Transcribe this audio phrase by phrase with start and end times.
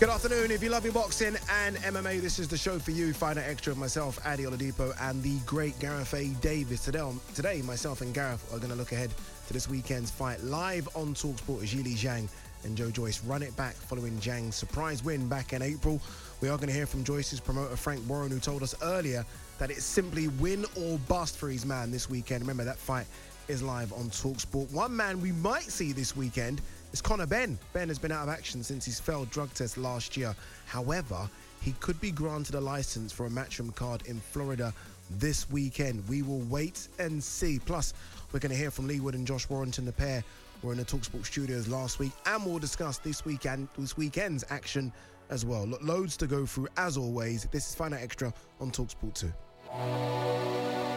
[0.00, 0.50] Good afternoon.
[0.50, 3.12] If you love your boxing and MMA, this is the show for you.
[3.12, 6.30] Fight Night Extra of myself, Ade Oladipo, and the great Gareth A.
[6.40, 6.84] Davies.
[6.84, 9.10] Today, myself and Gareth are going to look ahead
[9.46, 12.28] to this weekend's fight live on Talksport Zhilei Zhang
[12.64, 16.00] and Joe Joyce run it back following Zhang's surprise win back in April.
[16.40, 19.24] We are going to hear from Joyce's promoter, Frank Warren, who told us earlier
[19.58, 22.42] that it's simply win or bust for his man this weekend.
[22.42, 23.06] Remember, that fight
[23.46, 24.72] is live on Talksport.
[24.72, 26.60] One man we might see this weekend
[26.94, 27.58] is Conor Benn.
[27.72, 30.32] Benn has been out of action since his failed drug test last year.
[30.66, 31.28] However,
[31.60, 34.72] he could be granted a license for a matchroom card in Florida
[35.18, 36.08] this weekend.
[36.08, 37.58] We will wait and see.
[37.58, 37.94] Plus,
[38.30, 40.22] we're going to hear from Leigh Wood and Josh Warrington, the pair
[40.62, 44.92] were in the Talksport studios last week, and we'll discuss this weekend, this weekend's action
[45.30, 45.66] as well.
[45.82, 47.48] Loads to go through as always.
[47.50, 50.93] This is Night Extra on Talksport 2.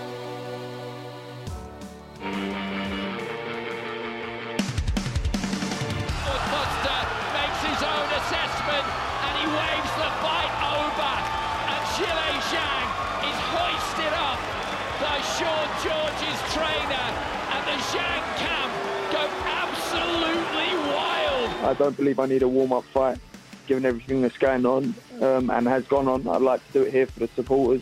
[21.67, 23.19] I don't believe I need a warm up fight,
[23.67, 26.25] given everything that's going on um, and has gone on.
[26.25, 27.81] I'd like to do it here for the supporters.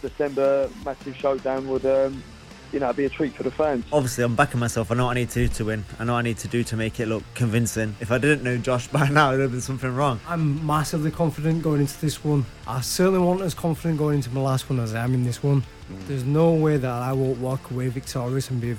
[0.00, 2.22] December massive showdown would, um,
[2.70, 3.84] you know, be a treat for the fans.
[3.92, 4.92] Obviously, I'm backing myself.
[4.92, 5.84] I know what I need to do to win.
[5.98, 7.96] I know what I need to do to make it look convincing.
[7.98, 10.20] If I didn't know Josh by now, there'd have been something wrong.
[10.28, 12.46] I'm massively confident going into this one.
[12.68, 15.42] I certainly wasn't as confident going into my last one as I am in this
[15.42, 15.64] one.
[16.06, 18.76] There's no way that I won't walk away victorious and be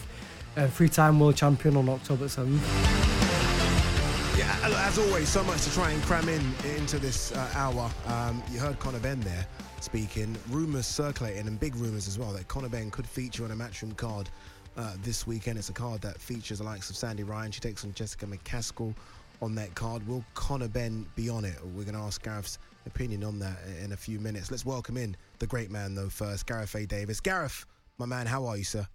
[0.56, 3.15] a three-time world champion on October 7th.
[4.48, 7.90] As always, so much to try and cram in into this uh, hour.
[8.06, 9.46] Um, you heard Conor Benn there
[9.82, 10.36] speaking.
[10.50, 13.98] Rumours circulating, and big rumours as well, that Conor Benn could feature on a matchroom
[13.98, 14.30] card
[14.78, 15.58] uh, this weekend.
[15.58, 17.52] It's a card that features the likes of Sandy Ryan.
[17.52, 18.94] She takes on Jessica McCaskill
[19.42, 20.08] on that card.
[20.08, 21.56] Will Conor Benn be on it?
[21.76, 24.52] We're going to ask Gareth's opinion on that in a few minutes.
[24.52, 26.86] Let's welcome in the great man, though, first, Gareth A.
[26.86, 27.20] Davies.
[27.20, 27.66] Gareth,
[27.98, 28.88] my man, how are you, sir?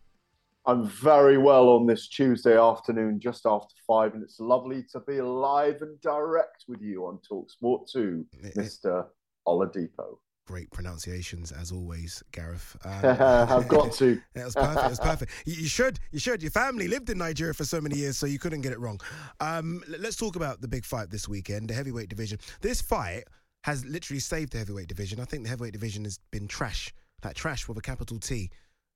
[0.66, 5.22] I'm very well on this Tuesday afternoon, just after five, and it's lovely to be
[5.22, 8.26] live and direct with you on Talksport 2,
[8.56, 9.06] Mr.
[9.48, 10.19] Oladipo.
[10.47, 12.76] Great pronunciations as always, Gareth.
[12.84, 14.21] I've got to.
[14.34, 14.84] It was perfect.
[14.84, 15.32] It was perfect.
[15.47, 15.98] You, should.
[16.10, 16.43] You should.
[16.43, 19.00] Your family lived in Nigeria for so many years, so you couldn't get it wrong.
[19.38, 22.38] Um, let's talk about the big fight this weekend, the heavyweight division.
[22.60, 23.25] This fight
[23.65, 25.21] has literally saved the heavyweight division.
[25.21, 26.92] I think the heavyweight division has been trash,
[27.25, 28.50] like trash with a capital T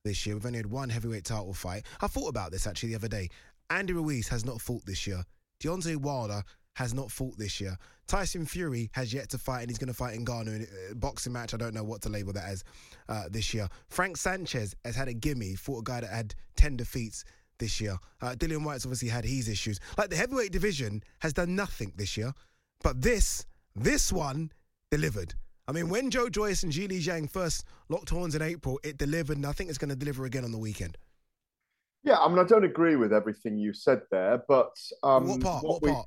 [0.04, 0.36] this year.
[0.36, 1.86] We've only had one heavyweight title fight.
[2.00, 3.30] I thought about this actually the other day.
[3.70, 5.24] Andy Ruiz has not fought this year.
[5.62, 6.42] Deontay Wilder
[6.74, 7.76] has not fought this year.
[8.06, 10.94] Tyson Fury has yet to fight, and he's going to fight in Ghana in a
[10.94, 11.54] boxing match.
[11.54, 12.64] I don't know what to label that as
[13.08, 13.68] uh, this year.
[13.88, 17.24] Frank Sanchez has had a gimme, fought a guy that had 10 defeats
[17.58, 17.96] this year.
[18.20, 19.80] Uh, Dillian Whyte's obviously had his issues.
[19.96, 22.32] Like the heavyweight division has done nothing this year,
[22.82, 24.52] but this, this one
[24.90, 25.34] delivered.
[25.66, 29.36] I mean, when Joe Joyce and Zhilei Zhang first locked horns in April, it delivered,
[29.36, 30.98] and I think it's going to deliver again on the weekend.
[32.02, 35.64] Yeah, I mean, I don't agree with everything you said there, but um, what part?
[35.64, 36.06] What, we, part?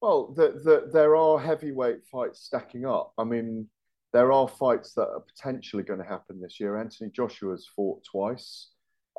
[0.00, 3.12] Well, the, the, there are heavyweight fights stacking up.
[3.18, 3.68] I mean,
[4.14, 6.78] there are fights that are potentially going to happen this year.
[6.78, 8.70] Anthony Joshua's fought twice.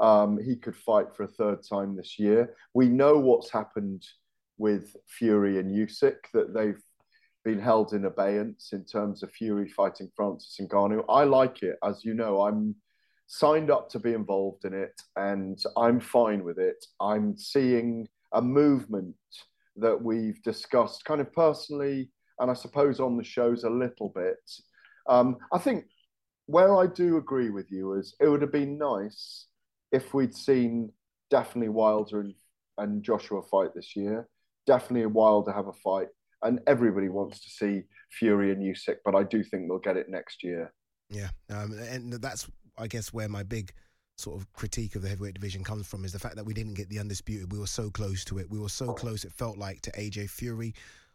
[0.01, 2.55] Um, he could fight for a third time this year.
[2.73, 4.03] We know what's happened
[4.57, 6.81] with Fury and Usyk that they've
[7.45, 11.05] been held in abeyance in terms of Fury fighting Francis Ngannou.
[11.07, 12.41] I like it, as you know.
[12.41, 12.75] I'm
[13.27, 16.83] signed up to be involved in it, and I'm fine with it.
[16.99, 19.15] I'm seeing a movement
[19.77, 22.09] that we've discussed, kind of personally,
[22.39, 24.39] and I suppose on the shows a little bit.
[25.07, 25.85] Um, I think
[26.47, 29.45] where I do agree with you is it would have been nice
[29.91, 30.91] if we'd seen
[31.29, 32.33] definitely Wilder and,
[32.79, 34.27] and Joshua fight this year.
[34.65, 36.07] Definitely Wilder have a fight
[36.41, 40.09] and everybody wants to see Fury and Usyk, but I do think they'll get it
[40.09, 40.71] next year.
[41.09, 42.47] Yeah, um, and that's
[42.77, 43.73] I guess where my big
[44.17, 46.75] sort of critique of the heavyweight division comes from is the fact that we didn't
[46.75, 47.51] get the undisputed.
[47.51, 48.49] We were so close to it.
[48.49, 49.25] We were so close.
[49.25, 50.73] It felt like to AJ Fury.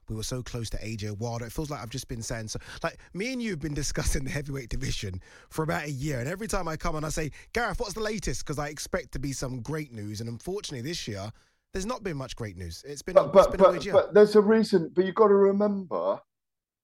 [0.08, 1.46] We were so close to AJ Wilder.
[1.46, 2.58] It feels like I've just been saying so.
[2.82, 6.28] Like me and you have been discussing the heavyweight division for about a year, and
[6.28, 8.44] every time I come and I say, Gareth, what's the latest?
[8.44, 11.32] Because I expect to be some great news, and unfortunately this year
[11.72, 12.82] there's not been much great news.
[12.86, 14.90] It's been, but, but, it's been but, a but there's a reason.
[14.94, 16.18] But you've got to remember,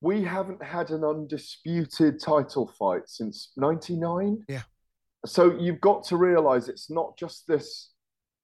[0.01, 4.45] we haven't had an undisputed title fight since '99.
[4.49, 4.63] Yeah.
[5.25, 7.91] So you've got to realise it's not just this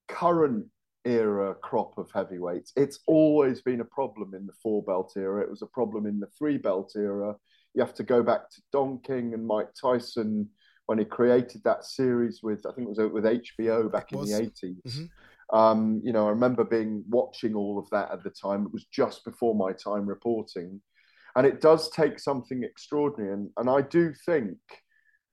[0.09, 0.67] current
[1.05, 2.73] era crop of heavyweights.
[2.77, 5.43] It's always been a problem in the four belt era.
[5.43, 7.37] It was a problem in the three belt era.
[7.75, 10.49] You have to go back to Don King and Mike Tyson
[10.87, 14.21] when he created that series with I think it was with HBO back It in
[14.21, 14.31] was.
[14.31, 14.83] the 80s.
[14.83, 15.09] Mhm.
[15.53, 18.65] Um, you know, I remember being watching all of that at the time.
[18.67, 20.81] It was just before my time reporting,
[21.37, 23.35] and it does take something extraordinary.
[23.35, 24.57] And and I do think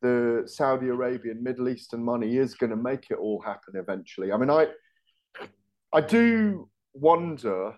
[0.01, 4.31] the Saudi Arabian, Middle Eastern money is going to make it all happen eventually.
[4.31, 4.67] I mean, I
[5.93, 7.73] I do wonder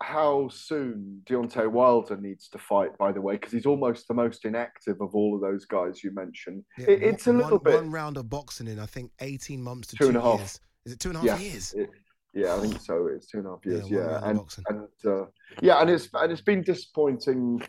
[0.00, 2.96] how soon Deontay Wilder needs to fight.
[2.98, 6.12] By the way, because he's almost the most inactive of all of those guys you
[6.14, 6.64] mentioned.
[6.78, 9.60] Yeah, It- it's a little one, bit one round of boxing in I think 18
[9.60, 10.38] months to Two two, and a half.
[10.38, 10.60] years.
[10.88, 11.74] Is it two and a half yeah, years?
[11.74, 11.90] it-
[12.34, 13.08] yeah, I think so.
[13.08, 13.82] It's two and a half years.
[13.84, 15.26] one Yeah, and and uh,
[15.60, 17.60] yeah, and it's and it's been disappointing.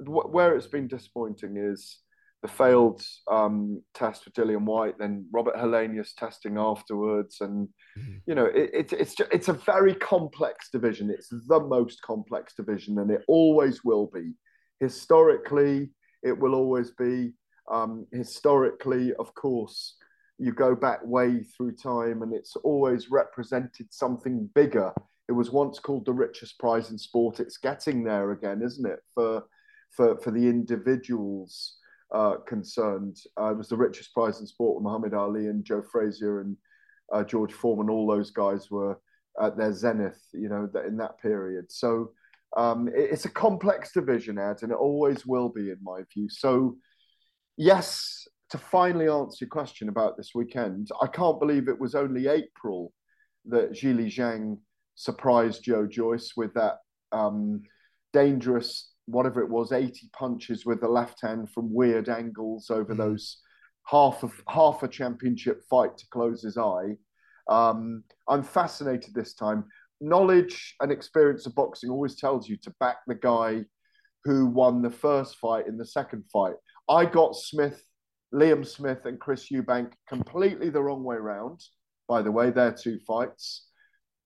[0.00, 1.98] Where it's been disappointing is
[2.42, 3.00] the failed
[3.30, 7.68] um, test for Dillian Whyte, then Robert Helenius testing afterwards, and
[7.98, 8.16] Mm-hmm.
[8.26, 11.08] you know it, it, it's ju- it's a very complex division.
[11.10, 14.32] It's the most complex division, and it always will be.
[14.80, 15.90] Historically,
[16.22, 17.32] it will always be.
[17.70, 19.94] Um, historically, of course,
[20.38, 24.92] you go back way through time, and it's always represented something bigger.
[25.28, 27.40] It was once called the richest prize in sport.
[27.40, 29.00] It's getting there again, isn't it?
[29.14, 29.44] For
[29.90, 31.76] for for the individuals
[32.14, 35.82] uh, concerned, uh, it was the richest prize in sport with Muhammad Ali and Joe
[35.82, 36.56] Frazier and
[37.12, 37.90] uh, George Foreman.
[37.90, 38.98] All those guys were
[39.40, 41.70] at their zenith, you know, in that period.
[41.70, 42.12] So
[42.56, 46.28] um, it- it's a complex division, Ed, and it always will be, in my view.
[46.28, 46.76] So
[47.56, 52.26] yes, to finally answer your question about this weekend, I can't believe it was only
[52.26, 52.92] April
[53.46, 54.58] that Zhilei Zhang
[54.94, 56.76] surprised Joe Joyce with that
[57.12, 57.62] um,
[58.12, 63.38] dangerous, whatever it was, 80 punches with the left hand from weird angles over those
[63.86, 66.98] half of half a championship fight to close his eye.
[67.48, 69.64] Um, I'm fascinated this time.
[70.02, 73.62] Knowledge and experience of boxing always tells you to back the guy
[74.24, 76.54] who won the first fight in the second fight.
[76.86, 77.82] I got Smith,
[78.34, 81.60] Liam Smith, and Chris Eubank completely the wrong way round.
[82.08, 83.66] By the way, their two fights.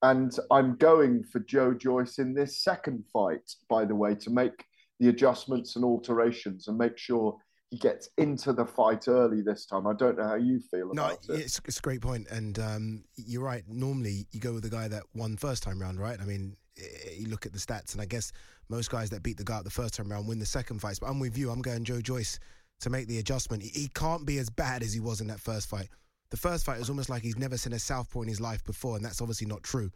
[0.02, 4.64] And I'm going for Joe Joyce in this second fight, by the way, to make
[5.00, 7.36] the adjustments and alterations and make sure
[7.70, 9.86] he gets into the fight early this time.
[9.86, 11.40] I don't know how you feel No, about it.
[11.40, 13.64] it's, it's a great point, and um, you're right.
[13.66, 16.20] Normally, you go with the guy that won first time round, right?
[16.20, 18.30] I mean, eh, you look at the stats, and I guess
[18.68, 21.00] most guys that beat the guy at the first time round win the second fights.
[21.00, 21.50] But I'm with you.
[21.50, 22.38] I'm going Joe Joyce
[22.80, 23.62] to make the adjustment.
[23.62, 25.88] He, he can't be as bad as he was in that first fight.
[26.30, 28.96] The first fight was almost like he's never seen a southpaw in his life before,
[28.96, 29.90] and that's obviously not true.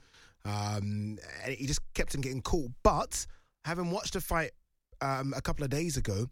[0.44, 2.70] Um, and he just kept on getting caught.
[2.82, 3.26] But
[3.64, 4.52] having watched the fight
[5.00, 6.26] um, a couple of days ago,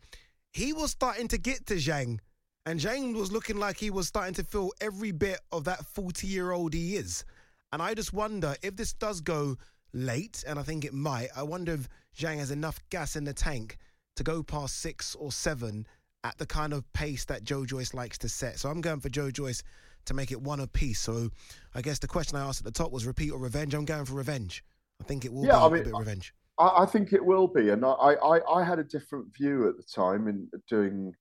[0.53, 2.21] he was starting to get to Zhang.
[2.65, 6.27] And Zhang was looking like he was starting to feel every bit of that 40
[6.27, 7.25] year old he is.
[7.73, 9.57] And I just wonder if this does go
[9.93, 13.33] late, and I think it might, I wonder if Zhang has enough gas in the
[13.33, 13.79] tank
[14.17, 15.87] to go past six or seven
[16.25, 18.59] at the kind of pace that Joe Joyce likes to set.
[18.59, 19.63] So I'm going for Joe Joyce
[20.07, 21.01] to make it one apiece.
[21.01, 21.31] So
[21.75, 23.75] I guess the question I asked at the top was repeat or revenge.
[23.75, 24.65] I'm going for revenge.
[25.01, 26.35] I think it will Yeah, be I a mean, bit revenge.
[26.59, 29.77] I, I think it will be, and I, I, I had a different view at
[29.77, 31.13] the time in doing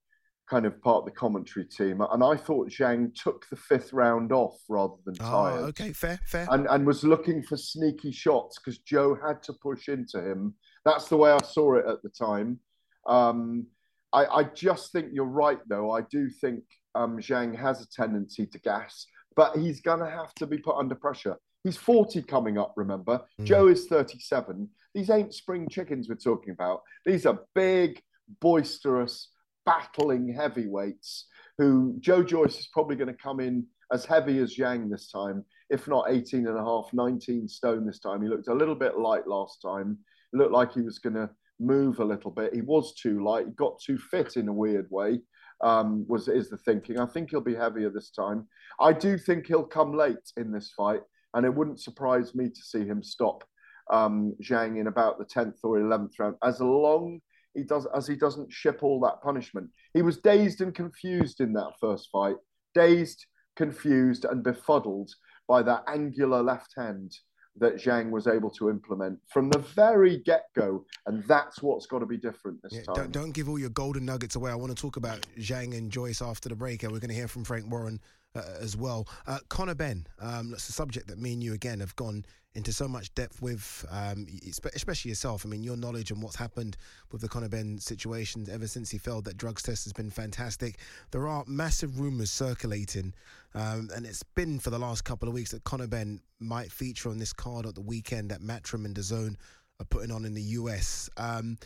[0.49, 4.31] kind of part of the commentary team, and I thought Zhang took the fifth round
[4.31, 6.47] off rather than Oh, tired, okay, fair, fair.
[6.49, 10.55] and and was looking for sneaky shots because Joe had to push into him.
[10.85, 12.59] That's the way I saw it at the time.
[13.05, 13.67] Um,
[14.13, 15.91] I, I just think you're right, though.
[15.91, 16.63] I do think
[16.95, 20.77] um, Zhang has a tendency to gas, but he's going to have to be put
[20.77, 21.37] under pressure.
[21.63, 23.21] He's 40 coming up, remember?
[23.43, 24.69] Joe is 37.
[24.93, 26.81] These ain't spring chickens we're talking about.
[27.05, 28.01] These are big,
[28.39, 29.29] boisterous,
[29.65, 34.89] battling heavyweights who Joe Joyce is probably going to come in as heavy as Yang
[34.89, 38.21] this time, if not 18 and a half, 19 stone this time.
[38.21, 39.97] He looked a little bit light last time.
[40.33, 42.53] It looked like he was going to move a little bit.
[42.53, 43.45] He was too light.
[43.45, 45.19] He got too fit in a weird way.
[45.61, 46.99] Um, was is the thinking?
[46.99, 48.47] I think he'll be heavier this time.
[48.79, 51.01] I do think he'll come late in this fight,
[51.33, 53.43] and it wouldn't surprise me to see him stop
[53.91, 57.19] um, Zhang in about the tenth or eleventh round, as long
[57.55, 59.69] he does as he doesn't ship all that punishment.
[59.93, 62.35] He was dazed and confused in that first fight,
[62.75, 65.09] dazed, confused, and befuddled
[65.47, 67.11] by that angular left hand
[67.59, 71.99] that Zhang was able to implement from the very get go, and that's what's got
[71.99, 72.95] to be different this Yeah, time.
[72.95, 74.51] don't, don't give all your golden nuggets away.
[74.51, 77.15] I want to talk about Zhang and Joyce after the break, and we're going to
[77.15, 77.99] hear from Frank Warren
[78.35, 79.07] uh, as well.
[79.25, 82.25] Uh, Conor Benn, um, that's a subject that me and you again have gone
[82.57, 84.25] into so much depth with, um,
[84.73, 85.45] especially yourself.
[85.45, 86.75] I mean, your knowledge and what's happened
[87.11, 90.79] with the Conor Benn situation ever since he failed that drugs test has been fantastic.
[91.11, 93.13] There are massive rumours circulating,
[93.53, 97.09] um, and it's been for the last couple of weeks that Conor Benn might feature
[97.09, 99.35] on this card at the weekend that Matchroom and DAZN
[99.79, 101.11] are putting on in the US.
[101.15, 101.59] Um,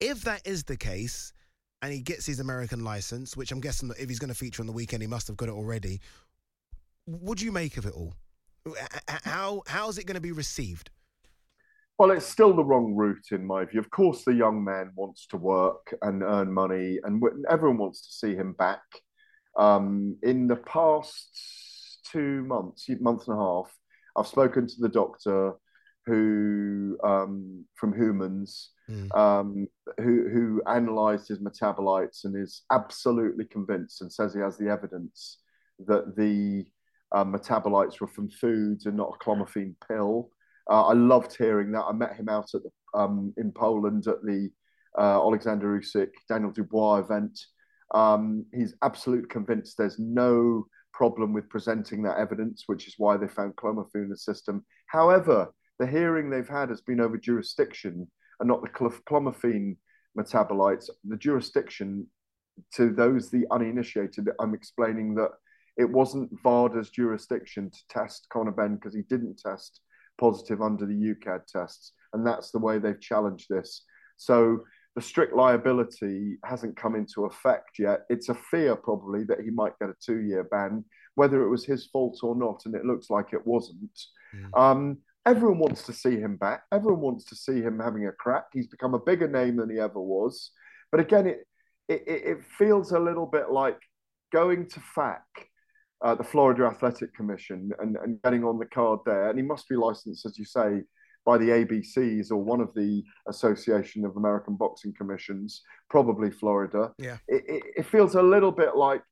[0.00, 1.34] if that is the case,
[1.82, 4.62] and he gets his American license, which I'm guessing that if he's going to feature
[4.62, 6.00] on the weekend, he must have got it already.
[7.04, 8.14] What do you make of it all?
[9.06, 10.90] How how's it going to be received?
[11.98, 13.78] Well, it's still the wrong route in my view.
[13.78, 18.12] Of course, the young man wants to work and earn money, and everyone wants to
[18.12, 18.82] see him back.
[19.58, 23.76] Um, in the past two months, month and a half,
[24.16, 25.52] I've spoken to the doctor
[26.06, 28.70] who um, from Humans,
[29.12, 29.66] um,
[29.98, 35.38] who who analysed his metabolites and is absolutely convinced and says he has the evidence
[35.86, 36.66] that the
[37.12, 40.30] uh, metabolites were from foods and not a clomiphene pill.
[40.70, 41.84] Uh, I loved hearing that.
[41.84, 44.50] I met him out at the, um, in Poland at the
[44.98, 47.38] uh, Alexander Usyk Daniel Dubois event.
[47.92, 53.26] Um, he's absolutely convinced there's no problem with presenting that evidence, which is why they
[53.28, 54.64] found clomiphene in the system.
[54.86, 59.76] However, the hearing they've had has been over jurisdiction and not the cl- clomiphene
[60.18, 60.90] metabolites.
[61.04, 62.06] The jurisdiction
[62.74, 65.30] to those the uninitiated, I'm explaining that
[65.76, 69.80] it wasn't VADA's jurisdiction to test Conor Benn because he didn't test
[70.18, 73.82] positive under the UKAD tests, and that's the way they've challenged this.
[74.16, 74.60] So
[74.94, 78.00] the strict liability hasn't come into effect yet.
[78.10, 80.84] It's a fear probably that he might get a two-year ban,
[81.14, 83.98] whether it was his fault or not, and it looks like it wasn't.
[84.54, 86.64] Um, everyone wants to see him back.
[86.72, 88.44] Everyone wants to see him having a crack.
[88.52, 90.50] He's become a bigger name than he ever was.
[90.90, 91.46] But again, it
[91.88, 93.78] it, it feels a little bit like
[94.32, 95.22] going to FAC
[96.02, 99.28] uh, the Florida Athletic Commission and, and getting on the card there.
[99.28, 100.82] And he must be licensed, as you say,
[101.26, 106.92] by the ABCs or one of the Association of American Boxing Commissions, probably Florida.
[106.98, 107.18] Yeah.
[107.28, 109.02] It, it, it feels a little bit like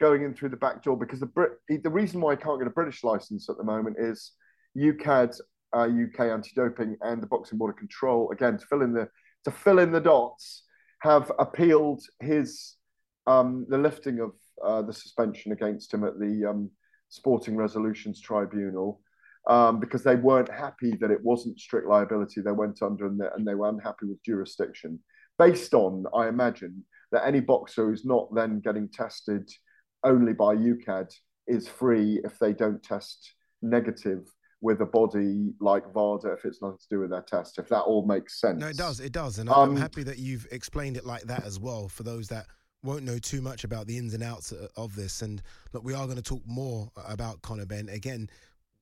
[0.00, 2.66] going in through the back door because the Brit, the reason why I can't get
[2.66, 4.32] a British license at the moment is
[4.76, 5.38] UKAD,
[5.74, 9.08] uh, UK anti-doping, and the Boxing Board of Control again to fill in the
[9.44, 10.64] to fill in the dots
[11.00, 12.76] have appealed his
[13.26, 14.32] um, the lifting of
[14.64, 16.70] uh, the suspension against him at the um,
[17.08, 19.00] Sporting Resolutions Tribunal
[19.48, 22.40] um, because they weren't happy that it wasn't strict liability.
[22.40, 25.00] They went under and they, and they were unhappy with jurisdiction.
[25.38, 29.48] Based on, I imagine, that any boxer who's not then getting tested
[30.04, 31.10] only by UKAD
[31.46, 34.28] is free if they don't test negative
[34.60, 37.82] with a body like VADA if it's nothing to do with their test, if that
[37.82, 38.58] all makes sense.
[38.58, 39.00] No, it does.
[39.00, 39.38] It does.
[39.38, 42.46] And Um, I'm happy that you've explained it like that as well for those that
[42.82, 45.22] won't know too much about the ins and outs of this.
[45.22, 45.42] And
[45.72, 47.88] look, we are going to talk more about Conor Benn.
[47.88, 48.28] Again,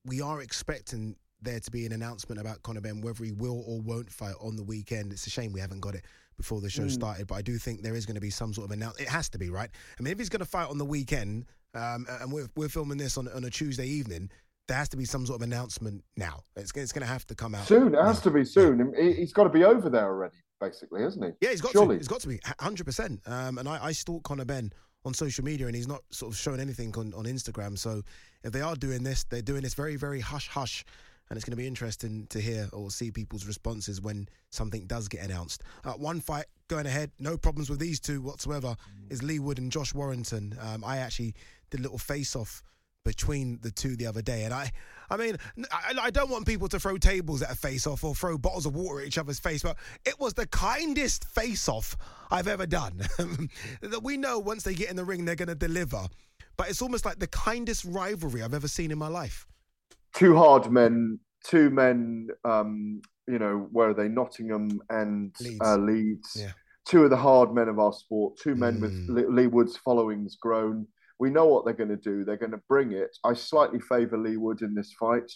[0.04, 3.80] we are expecting there to be an announcement about Conor Benn, whether he will or
[3.80, 5.12] won't fight on the weekend.
[5.12, 6.04] It's a shame we haven't got it
[6.36, 6.90] before the show Mm.
[6.90, 9.08] started, but I do think there is going to be some sort of announcement.
[9.08, 9.70] It has to be, right?
[9.98, 12.98] I mean, if he's going to fight on the weekend, um, and we're, we're filming
[12.98, 14.30] this on, on a Tuesday evening,
[14.68, 16.40] there has to be some sort of announcement now.
[16.56, 18.92] It's, it's going to have to come out Soon, it has to be soon.
[18.98, 21.30] He- He's got to be over there already, basically, hasn't he?
[21.40, 21.96] Yeah, he's got Surely.
[21.96, 21.98] to.
[21.98, 23.20] He's got to be hundred percent.
[23.26, 24.72] Um, and I, I stalk Conor Benn
[25.04, 27.78] on social media, and he's not sort of showing anything on, on Instagram.
[27.78, 28.02] So
[28.42, 30.84] if they are doing this, they're doing this very, very hush hush,
[31.30, 35.08] and it's going to be interesting to hear or see people's responses when something does
[35.08, 35.62] get announced.
[35.84, 38.76] Uh, one fight going ahead, no problems with these two whatsoever.
[39.10, 40.58] Is Leigh Wood and Josh Warrington?
[40.60, 41.34] Um, I actually
[41.70, 42.62] did a little face off
[43.06, 44.42] between the two the other day.
[44.42, 44.72] And I,
[45.08, 45.36] I mean,
[45.72, 48.66] I, I don't want people to throw tables at a face off or throw bottles
[48.66, 51.96] of water at each other's face, but it was the kindest face off
[52.30, 53.00] I've ever done.
[53.80, 56.08] that we know once they get in the ring, they're going to deliver.
[56.56, 59.46] But it's almost like the kindest rivalry I've ever seen in my life.
[60.14, 64.08] Two hard men, two men, um, you know, where are they?
[64.08, 65.60] Nottingham and Leeds.
[65.64, 66.36] Uh, Leeds.
[66.40, 66.52] Yeah.
[66.86, 69.14] Two of the hard men of our sport, two men with Mm.
[69.14, 70.86] Leigh, Leigh Wood's followings grown.
[71.18, 72.24] We know what they're going to do.
[72.24, 73.16] They're going to bring it.
[73.24, 75.30] I slightly favour Leigh Wood in this fight.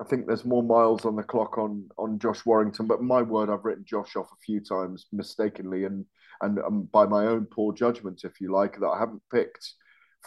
[0.00, 3.48] I think there's more miles on the clock on on Josh Warrington, but my word,
[3.48, 6.04] I've written Josh off a few times mistakenly and
[6.40, 9.72] and um, by my own poor judgment, if you like, that I haven't picked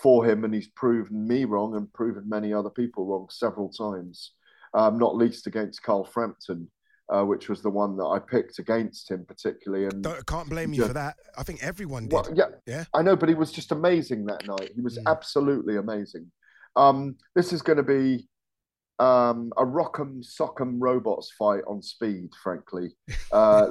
[0.01, 4.32] for him, and he's proven me wrong and proven many other people wrong several times,
[4.74, 6.70] um, not least against Carl Frampton.
[7.10, 9.86] Uh, which was the one that I picked against him particularly.
[9.86, 11.16] And Don't, can't blame you for that.
[11.38, 12.14] I think everyone did.
[12.14, 12.84] well, yeah, Yeah.
[12.94, 14.72] I know, but he was just amazing that night.
[14.76, 15.04] He was Mm.
[15.08, 16.30] absolutely amazing.
[16.76, 18.28] Um, this is going to be
[19.00, 22.32] um, a rock'em sock'em robots fight on speed.
[22.44, 22.98] Frankly,
[23.32, 23.68] uh,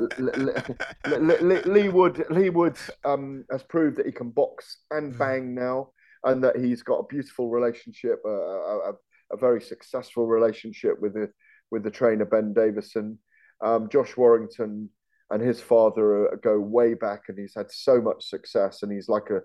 [1.06, 5.18] Leigh Wood Leigh Wood um, has proved that he can box and Mm.
[5.18, 5.90] bang now,
[6.24, 8.92] and that he's got a beautiful relationship, a, a, a,
[9.32, 11.30] a very successful relationship with the
[11.70, 13.18] with the trainer Ben Davison.
[13.64, 14.90] Um, Josh Warrington
[15.30, 19.28] and his father go way back, and he's had so much success, and he's like
[19.30, 19.40] a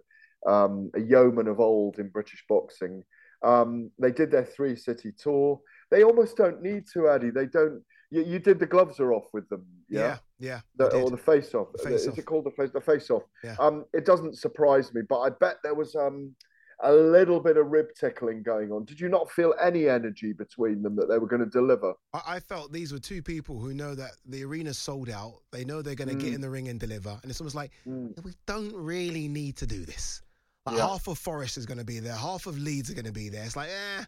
[0.52, 3.04] um, a yeoman of old in British boxing.
[3.44, 5.60] Um, they did their three city tour.
[5.90, 7.34] They almost don't need to, Ade.
[7.34, 7.82] They don't.
[8.12, 10.90] You, you did the gloves are off with them, yeah, Yeah, yeah.
[10.90, 11.70] The- or the face off.
[11.84, 12.18] Face Is off.
[12.18, 12.72] it called the face?
[12.72, 13.24] The face off.
[13.44, 13.56] Yeah.
[13.60, 16.36] Um, it doesn't surprise me, but I bet there was um
[16.84, 18.86] a little bit of rib tickling going on.
[18.86, 21.94] Did you not feel any energy between them that they were going to deliver?
[22.14, 25.42] I, I felt these were two people who know that the arena's sold out.
[25.52, 26.36] They know they're going to get Mm.
[26.36, 27.18] in the ring and deliver.
[27.22, 28.24] And it's almost like, Mm.
[28.24, 30.22] we don't really need to do this.
[30.66, 30.88] Like Yeah.
[30.88, 33.30] half of Forest is going to be there, half of Leeds are going to be
[33.30, 33.44] there.
[33.44, 34.06] It's like, eh,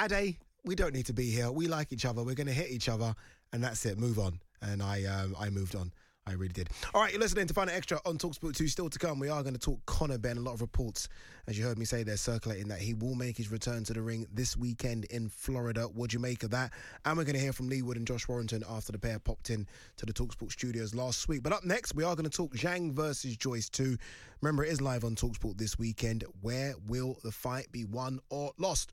[0.00, 1.50] Ade, we don't need to be here.
[1.50, 2.22] We like each other.
[2.22, 3.14] We're going to hit each other,
[3.52, 3.98] and that's it.
[3.98, 4.40] Move on.
[4.60, 5.92] And I, um, I moved on.
[6.28, 6.68] I really did.
[6.92, 8.68] All right, you're listening to Fight Night Extra on Talksport 2.
[8.68, 10.36] Still to come, we are going to talk Conor Benn.
[10.36, 11.08] A lot of reports,
[11.46, 14.02] as you heard me say, they're circulating that he will make his return to the
[14.02, 15.84] ring this weekend in Florida.
[15.84, 16.72] What do you make of that?
[17.06, 19.48] And we're going to hear from Leigh Wood and Josh Warrington after the pair popped
[19.48, 19.66] in
[19.96, 21.42] to the Talksport studios last week.
[21.42, 23.96] But up next, we are going to talk Zhang versus Joyce 2.
[24.42, 26.24] Remember, it is live on Talksport this weekend.
[26.42, 28.92] Where will the fight be won or lost?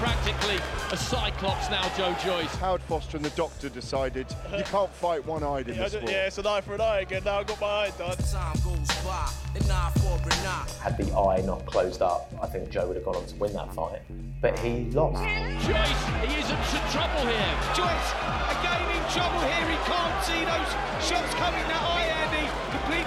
[0.00, 0.56] Practically
[0.92, 2.54] a cyclops now, Joe Joyce.
[2.56, 4.26] Howard Foster and the doctor decided
[4.56, 6.10] you can't fight one-eyed in Yeah, this sport.
[6.10, 7.22] yeah, it's an eye for an eye again.
[7.24, 8.16] Now I've got my eye done.
[8.16, 10.66] Time goes by, an eye for an eye.
[10.82, 13.52] Had the eye not closed up, I think Joe would have gone on to win
[13.52, 14.00] that fight.
[14.40, 15.20] But he lost.
[15.68, 17.54] Joyce, he is in some trouble here.
[17.76, 18.10] Joyce,
[18.56, 19.68] again in trouble here.
[19.68, 20.70] He can't see those
[21.04, 21.60] shots coming.
[21.68, 22.19] That eye, Andy,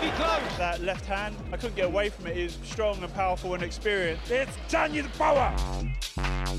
[0.03, 0.57] completely closed.
[0.57, 2.35] That left hand, I couldn't get away from it.
[2.35, 4.29] He's strong and powerful and experienced.
[4.29, 5.53] It's Daniel Power.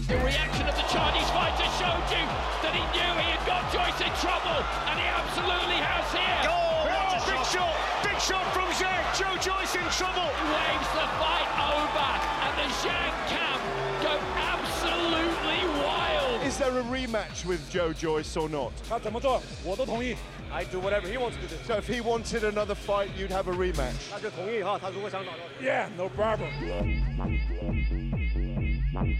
[0.08, 2.24] The reaction of the Chinese fighter showed you
[2.64, 4.58] that he knew he had got Joyce in trouble,
[4.90, 6.50] and he absolutely has here.
[6.50, 6.84] Oh,
[7.24, 9.04] big shot, big shot from Zhang.
[9.14, 10.28] Joe Joyce in trouble.
[10.28, 12.10] He waves the fight over,
[12.44, 13.53] and the Zhang camp
[16.54, 18.72] is there a rematch with Joe Joyce or not?
[20.52, 21.56] I do whatever he wants to do.
[21.64, 24.12] So if he wanted another fight, you'd have a rematch.
[25.60, 26.48] Yeah, no problem.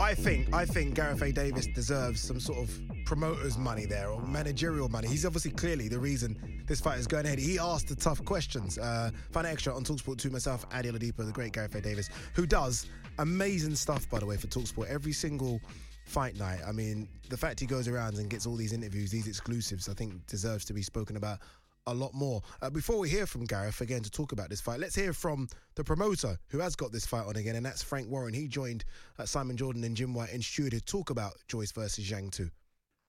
[0.01, 1.33] I think I think Gareth A.
[1.33, 2.71] Davies deserves some sort of
[3.05, 5.09] promoter's money there or managerial money.
[5.09, 7.41] He's obviously clearly the reason this fight is going ahead.
[7.41, 8.79] He asked the tough questions.
[8.79, 11.81] Uh, Fun extra on Talksport to myself, Ade Oladipo, the great Gareth A.
[11.81, 12.87] Davis, who does
[13.19, 14.89] amazing stuff by the way for Talksport.
[14.89, 15.61] Every single
[16.05, 16.61] fight night.
[16.67, 19.95] I mean, the fact he goes around and gets all these interviews, these exclusives, I
[19.95, 21.39] think deserves to be spoken about
[21.87, 22.41] a lot more.
[22.63, 25.49] Uh, before we hear from Gareth again to talk about this fight, let's hear from
[25.75, 28.35] the promoter who has got this fight on again, and that's Frank Warren.
[28.35, 28.85] He joined
[29.19, 32.49] uh, Simon Jordan and Jim White in studio to talk about Joyce versus Zhang 2.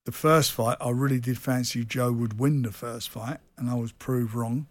[0.05, 3.75] The first fight, I really did fancy Joe would win the first fight, and I
[3.75, 4.67] was proved wrong.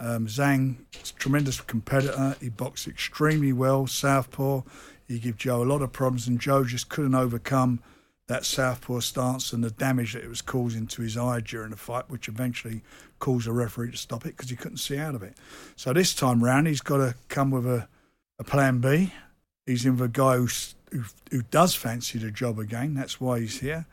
[0.00, 0.76] Um, Zhang,
[1.16, 2.34] tremendous competitor.
[2.40, 4.62] He boxed extremely well, southpaw.
[5.06, 7.80] He gave Joe a lot of problems, and Joe just couldn't overcome
[8.26, 11.76] that southpaw stance and the damage that it was causing to his eye during the
[11.76, 12.82] fight, which eventually
[13.18, 15.36] caused the referee to stop it because he couldn't see out of it.
[15.76, 17.86] So this time round, he's got to come with a,
[18.38, 19.12] a plan B.
[19.66, 22.94] He's in with a guy who's, who, who does fancy the job again.
[22.94, 23.86] That's why he's here.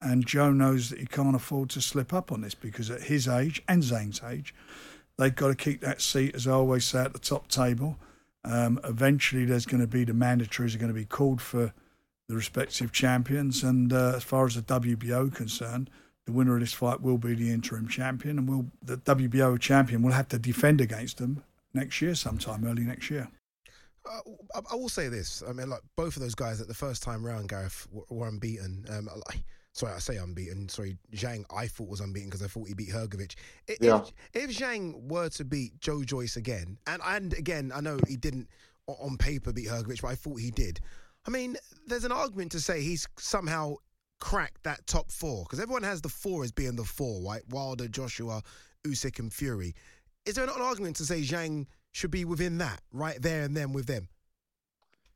[0.00, 3.26] And Joe knows that he can't afford to slip up on this because at his
[3.26, 4.54] age and Zhang's age,
[5.16, 7.96] they've got to keep that seat, as I always say, at the top table.
[8.44, 11.72] Um, eventually, there's going to be the mandatories are going to be called for
[12.28, 13.62] the respective champions.
[13.62, 15.90] And uh, as far as the WBO concerned,
[16.26, 20.02] the winner of this fight will be the interim champion, and will the WBO champion
[20.02, 23.28] will have to defend against them next year, sometime early next year.
[24.04, 25.42] Uh, I, will say this.
[25.48, 28.84] I mean, like both of those guys at the first time round, Gareth, were, unbeaten.
[28.90, 29.08] Um,
[29.78, 30.68] sorry, I say unbeaten.
[30.68, 33.34] Sorry, Zhang, I thought was unbeaten because I thought he beat Hrgovic.
[33.66, 34.04] If, Yeah.
[34.34, 38.48] if Zhang were to beat Joe Joyce again, and and again, I know he didn't
[38.86, 40.80] on paper beat Hrgovic, but I thought he did.
[41.26, 43.76] I mean, there's an argument to say he's somehow
[44.18, 47.42] cracked that top four because everyone has the four as being the four, right?
[47.50, 48.42] Wilder, Joshua,
[48.84, 49.74] Usyk, and Fury.
[50.26, 53.56] Is there not an argument to say Zhang should be within that, right there and
[53.56, 54.08] then with them?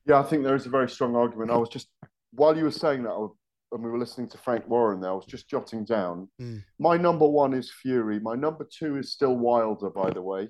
[0.07, 1.51] Yeah, I think there is a very strong argument.
[1.51, 1.89] I was just
[2.33, 3.33] while you were saying that, I was,
[3.73, 6.29] and we were listening to Frank Warren there, I was just jotting down.
[6.41, 6.63] Mm.
[6.79, 8.21] My number one is Fury.
[8.21, 10.49] My number two is still Wilder, by the way.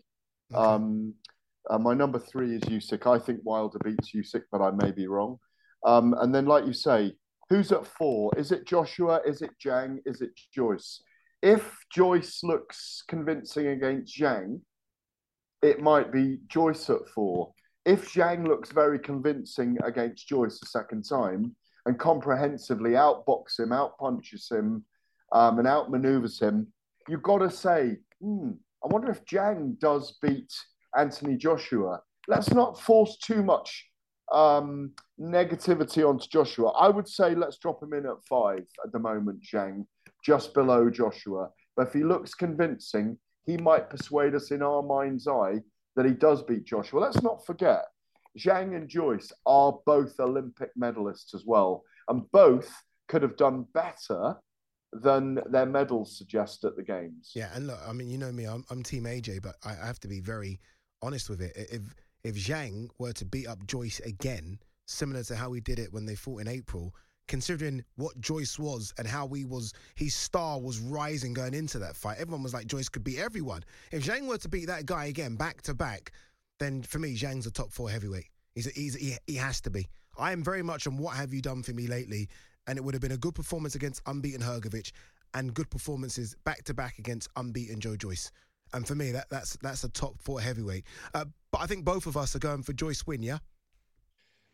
[0.55, 1.15] Um,
[1.71, 3.07] uh, my number three is Usyk.
[3.07, 5.39] I think Wilder beats Usyk, but I may be wrong.
[5.85, 7.13] Um, and then, like you say,
[7.49, 8.33] who's at four?
[8.37, 9.21] Is it Joshua?
[9.25, 9.99] Is it Zhang?
[10.05, 11.03] Is it Joyce?
[11.43, 14.61] If Joyce looks convincing against Zhang,
[15.63, 17.53] it might be Joyce at four.
[17.85, 21.57] If Zhang looks very convincing against Joyce the second time
[21.87, 24.85] and comprehensively outbox him, outpunches him,
[25.33, 26.69] um, and outmaneuvers him,
[27.09, 28.51] you've got to say, hmm,
[28.85, 30.53] I wonder if Zhang does beat
[30.97, 32.01] Anthony Joshua.
[32.29, 33.87] Let's not force too much
[34.33, 36.71] um, negativity onto Joshua.
[36.71, 39.87] I would say let's drop him in at five at the moment, Zhang,
[40.25, 41.49] just below Joshua.
[41.77, 45.61] But if he looks convincing, he might persuade us in our mind's eye
[45.97, 47.01] that he does beat Joshua.
[47.01, 47.85] Let's not forget,
[48.39, 52.73] Zhang and Joyce are both Olympic medalists as well, and both
[53.09, 54.37] could have done better
[54.93, 57.33] than their medals suggest at the games.
[57.35, 60.01] Yeah, and look, I mean, you know me, I'm, I'm Team AJ, but I, have
[60.01, 60.61] to be very
[61.01, 61.53] honest with it.
[61.57, 61.83] If
[62.25, 66.07] if Zhang were to beat up Joyce again, similar to how we did it when
[66.07, 66.95] they fought in April,
[67.27, 71.97] considering what Joyce was and how he was, his star was rising going into that
[71.97, 72.19] fight.
[72.19, 73.65] Everyone was like, Joyce could beat everyone.
[73.91, 76.13] If Zhang were to beat that guy again, back to back,
[76.63, 78.27] then for me, Zhang's a top four heavyweight.
[78.55, 79.89] He's, a, he's he, he has to be.
[80.19, 82.29] I am very much on what have you done for me lately,
[82.67, 84.93] and it would have been a good performance against unbeaten Hrgovic
[85.35, 88.31] and good performances back to back against unbeaten Joe Joyce.
[88.75, 90.85] And for me, that that's that's a top four heavyweight.
[91.15, 93.39] Uh, but I think both of us are going for Joyce win, yeah?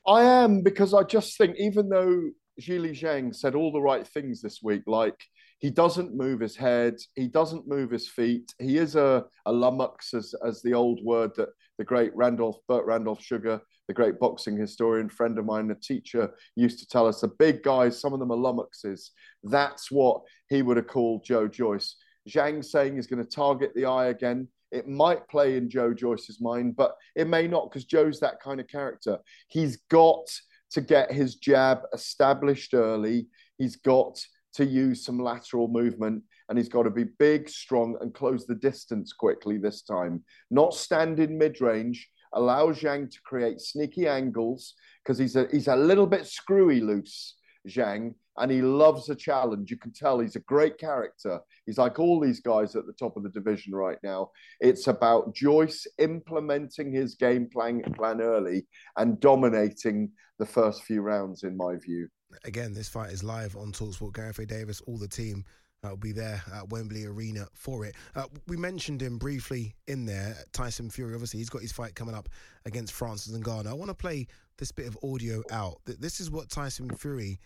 [0.07, 4.41] I am because I just think even though Zhilei Zhang said all the right things
[4.41, 5.21] this week, like
[5.59, 10.15] he doesn't move his head, he doesn't move his feet, he is a, a lummox,
[10.15, 14.57] as, as the old word that the great Randolph, Bert Randolph Sugar, the great boxing
[14.57, 18.19] historian, friend of mine, a teacher, used to tell us the big guys, some of
[18.19, 19.11] them are lummoxes.
[19.45, 21.97] That's what he would have called Joe Joyce.
[22.29, 24.49] Zhang saying he's going to target the eye again.
[24.71, 28.61] It might play in Joe Joyce's mind, but it may not because Joe's that kind
[28.61, 29.19] of character.
[29.49, 30.27] He's got
[30.73, 33.29] to get his jab established early.
[33.57, 34.21] He's got
[34.59, 38.57] to use some lateral movement and he's got to be big, strong, and close the
[38.57, 40.25] distance quickly this time.
[40.51, 42.09] Not stand in mid range.
[42.33, 47.37] Allow Zhang to create sneaky angles because he's a he's a little bit screwy loose,
[47.69, 49.71] Zhang, and he loves a challenge.
[49.71, 51.39] You can tell he's a great character.
[51.65, 54.31] He's like all these guys at the top of the division right now.
[54.61, 58.67] It's about Joyce implementing his game plan, plan early
[58.97, 62.09] and dominating the first few rounds, in my view.
[62.45, 64.15] Again, this fight is live on Talksport.
[64.15, 64.47] Gareth.
[64.47, 65.45] Davies, all the team
[65.85, 67.95] uh, will be there at Wembley Arena for it.
[68.15, 70.37] Uh, we mentioned him briefly in there.
[70.53, 72.29] Tyson Fury, obviously, he's got his fight coming up
[72.65, 73.67] against Francis Ngannou.
[73.67, 74.27] I want to play
[74.59, 75.79] this bit of audio out.
[75.85, 77.39] This is what Tyson Fury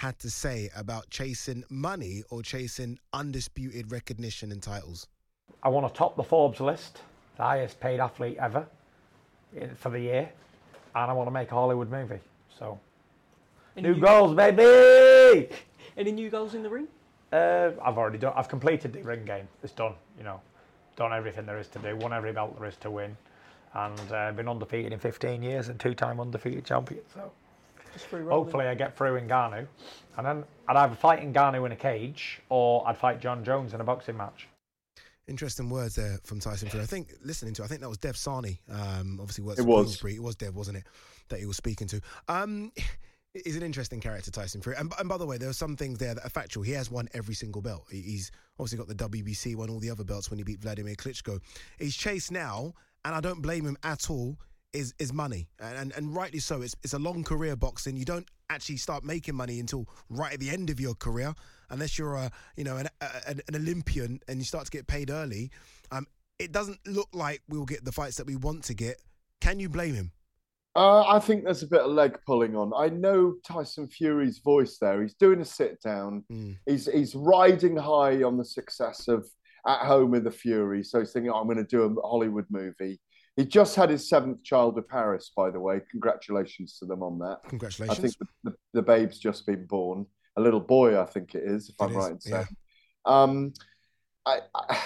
[0.00, 5.06] had to say about chasing money or chasing undisputed recognition and titles?
[5.62, 7.02] I want to top the Forbes list,
[7.36, 8.66] the highest paid athlete ever
[9.74, 10.32] for the year,
[10.94, 12.20] and I want to make a Hollywood movie.
[12.58, 12.80] So,
[13.76, 15.48] new new- goals, baby!
[15.96, 16.88] Any new goals in the ring?
[17.32, 18.32] Uh, I've already done.
[18.36, 19.48] I've completed the ring game.
[19.62, 19.94] It's done.
[20.18, 20.40] You know,
[20.96, 21.96] done everything there is to do.
[21.96, 23.16] Won every belt there is to win,
[23.74, 27.02] and uh, been undefeated in 15 years and two-time undefeated champion.
[27.14, 27.30] So.
[27.92, 28.44] Just free rolling.
[28.44, 29.66] Hopefully, I get through in Ngannou,
[30.16, 33.74] and then I'd either fight in Ngannou in a cage or I'd fight Jon Jones
[33.74, 34.48] in a boxing match.
[35.26, 36.82] Interesting words there from Tyson Fury.
[36.82, 38.58] I think listening to, I think that was Dev Sahni.
[38.68, 39.86] Um, obviously, works It was.
[39.86, 40.14] Queensberry.
[40.14, 40.84] It was Dev, wasn't it?
[41.28, 42.00] That he was speaking to.
[42.28, 42.72] Um,
[43.34, 44.76] he's an interesting character, Tyson Fury.
[44.78, 46.62] And, and by the way, there are some things there that are factual.
[46.62, 47.86] He has won every single belt.
[47.90, 51.40] He's obviously got the WBC, won all the other belts when he beat Vladimir Klitschko.
[51.78, 52.72] He's chased now,
[53.04, 54.36] and I don't blame him at all.
[54.72, 56.62] Is is money, and, and and rightly so.
[56.62, 57.96] It's it's a long career boxing.
[57.96, 61.34] You don't actually start making money until right at the end of your career,
[61.70, 65.10] unless you're a you know an a, an Olympian and you start to get paid
[65.10, 65.50] early.
[65.90, 66.06] Um,
[66.38, 69.02] it doesn't look like we'll get the fights that we want to get.
[69.40, 70.12] Can you blame him?
[70.76, 72.72] Uh, I think there's a bit of leg pulling on.
[72.76, 75.02] I know Tyson Fury's voice there.
[75.02, 76.24] He's doing a sit down.
[76.66, 79.28] He's he's riding high on the success of
[79.66, 80.84] At Home with the Fury.
[80.84, 83.00] So he's thinking, oh, I'm going to do a Hollywood movie.
[83.36, 85.80] He just had his seventh child of Paris, by the way.
[85.90, 87.38] Congratulations to them on that.
[87.48, 87.98] Congratulations.
[87.98, 90.06] I think the, the, the babe's just been born.
[90.36, 92.46] A little boy, I think it is, if I'm is, right in saying.
[92.48, 93.22] yeah.
[93.22, 93.54] Um,
[94.26, 94.82] I, I,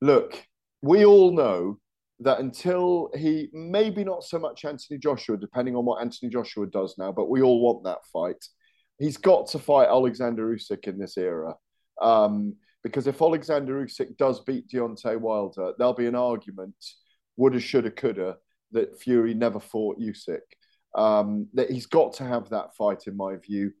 [0.00, 0.42] look,
[0.82, 1.78] we all know
[2.20, 6.96] that until he, maybe not so much Anthony Joshua, depending on what Anthony Joshua does
[6.98, 8.44] now, but we all want that fight.
[8.98, 11.54] He's got to fight Alexander Usyk in this era.
[12.00, 16.74] Um, because if Alexander Usyk does beat Deontay Wilder, there'll be an argument,
[17.36, 18.36] woulda, shoulda, coulda,
[18.72, 20.40] that Fury never fought Usyk.
[20.94, 23.72] Um, that he's got to have that fight, in my view.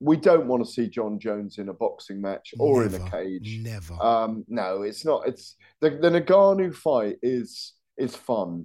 [0.00, 3.60] We don't want to see Jon Jones in a boxing match or in a cage.
[3.62, 4.02] Never.
[4.02, 5.28] Um, no, it's not.
[5.28, 8.64] It's the the Ngannou fight is is fun.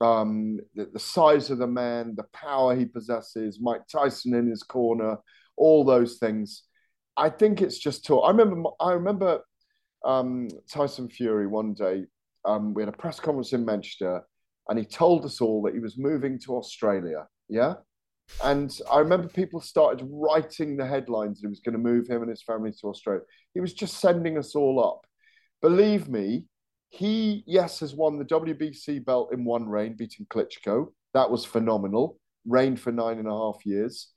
[0.00, 4.62] Um, the, the size of the man, the power he possesses, Mike Tyson in his
[4.62, 5.18] corner,
[5.56, 6.62] all those things.
[7.16, 8.24] I think it's just talk.
[8.26, 8.70] I remember.
[8.80, 9.40] I remember
[10.04, 12.06] um, Tyson Fury one day.
[12.44, 14.22] Um, we had a press conference in Manchester,
[14.68, 17.26] and he told us all that he was moving to Australia.
[17.48, 17.74] Yeah,
[18.42, 22.22] and I remember people started writing the headlines that he was going to move him
[22.22, 23.22] and his family to Australia.
[23.54, 25.06] He was just sending us all up.
[25.60, 26.44] Believe me,
[26.88, 30.92] he yes has won the WBC belt in one reign, beating Klitschko.
[31.14, 32.18] That was phenomenal.
[32.46, 34.08] Reigned for nine and a half years.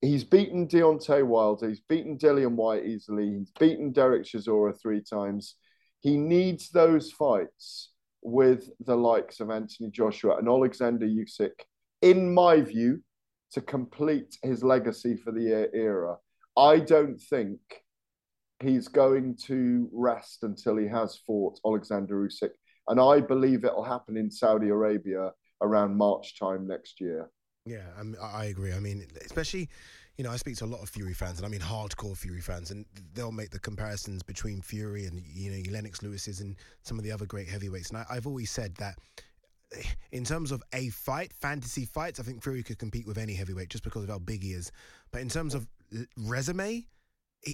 [0.00, 1.68] He's beaten Deontay Wilder.
[1.68, 3.38] He's beaten Dillian White easily.
[3.38, 5.54] He's beaten Derek Chisora three times.
[6.00, 11.52] He needs those fights with the likes of Anthony Joshua and Alexander Usyk,
[12.02, 13.02] in my view,
[13.54, 16.16] to complete his legacy for the era.
[16.56, 17.60] I don't think
[18.60, 22.50] he's going to rest until he has fought Alexander Usyk,
[22.88, 25.30] and I believe it'll happen in Saudi Arabia
[25.62, 27.30] around March time next year.
[27.64, 28.72] Yeah, I'm, I agree.
[28.72, 29.68] I mean, especially,
[30.18, 32.40] you know, I speak to a lot of Fury fans, and I mean hardcore Fury
[32.40, 36.98] fans, and they'll make the comparisons between Fury and you know Lennox Lewis's and some
[36.98, 37.90] of the other great heavyweights.
[37.90, 38.98] And I, I've always said that
[40.12, 43.68] in terms of a fight, fantasy fights, I think Fury could compete with any heavyweight
[43.70, 44.70] just because of how big he is.
[45.10, 45.66] But in terms of
[46.16, 46.86] resume,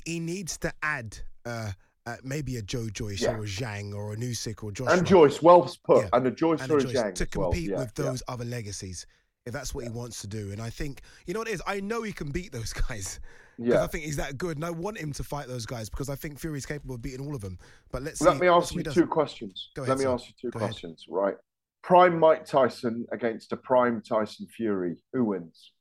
[0.05, 1.73] he needs to add uh,
[2.07, 3.37] uh, maybe a Joe Joyce Yeah.
[3.37, 4.97] or a Zhang or a Usyk or Joshua.
[4.97, 6.09] And Joyce, well put, Yeah.
[6.13, 7.51] and a Joyce And or a a Zhang to as well.
[7.51, 9.07] compete Yeah, with those other legacies.
[9.47, 11.63] If that's what he wants to do, and I think you know what it is,
[11.67, 13.21] I know he can beat those guys.
[13.59, 13.83] Yeah.
[13.83, 16.15] I think he's that good, and I want him to fight those guys because I
[16.15, 17.59] think Fury's capable of beating all of them.
[17.91, 19.71] But let's Let see, me ask you two questions.
[19.75, 20.13] Go Let me sir.
[20.13, 20.71] ask you two Go ahead.
[20.71, 21.07] questions.
[21.09, 21.37] Right.
[21.83, 24.97] Prime Mike Tyson against a prime Tyson Fury.
[25.13, 25.73] Who wins?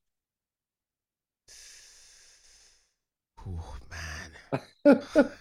[3.47, 4.61] Oh man.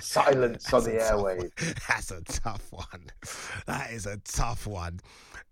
[0.00, 1.38] Silence on the That's a tough airwaves.
[1.38, 1.74] one.
[1.88, 3.06] That's a tough one.
[3.66, 5.00] That is a tough one.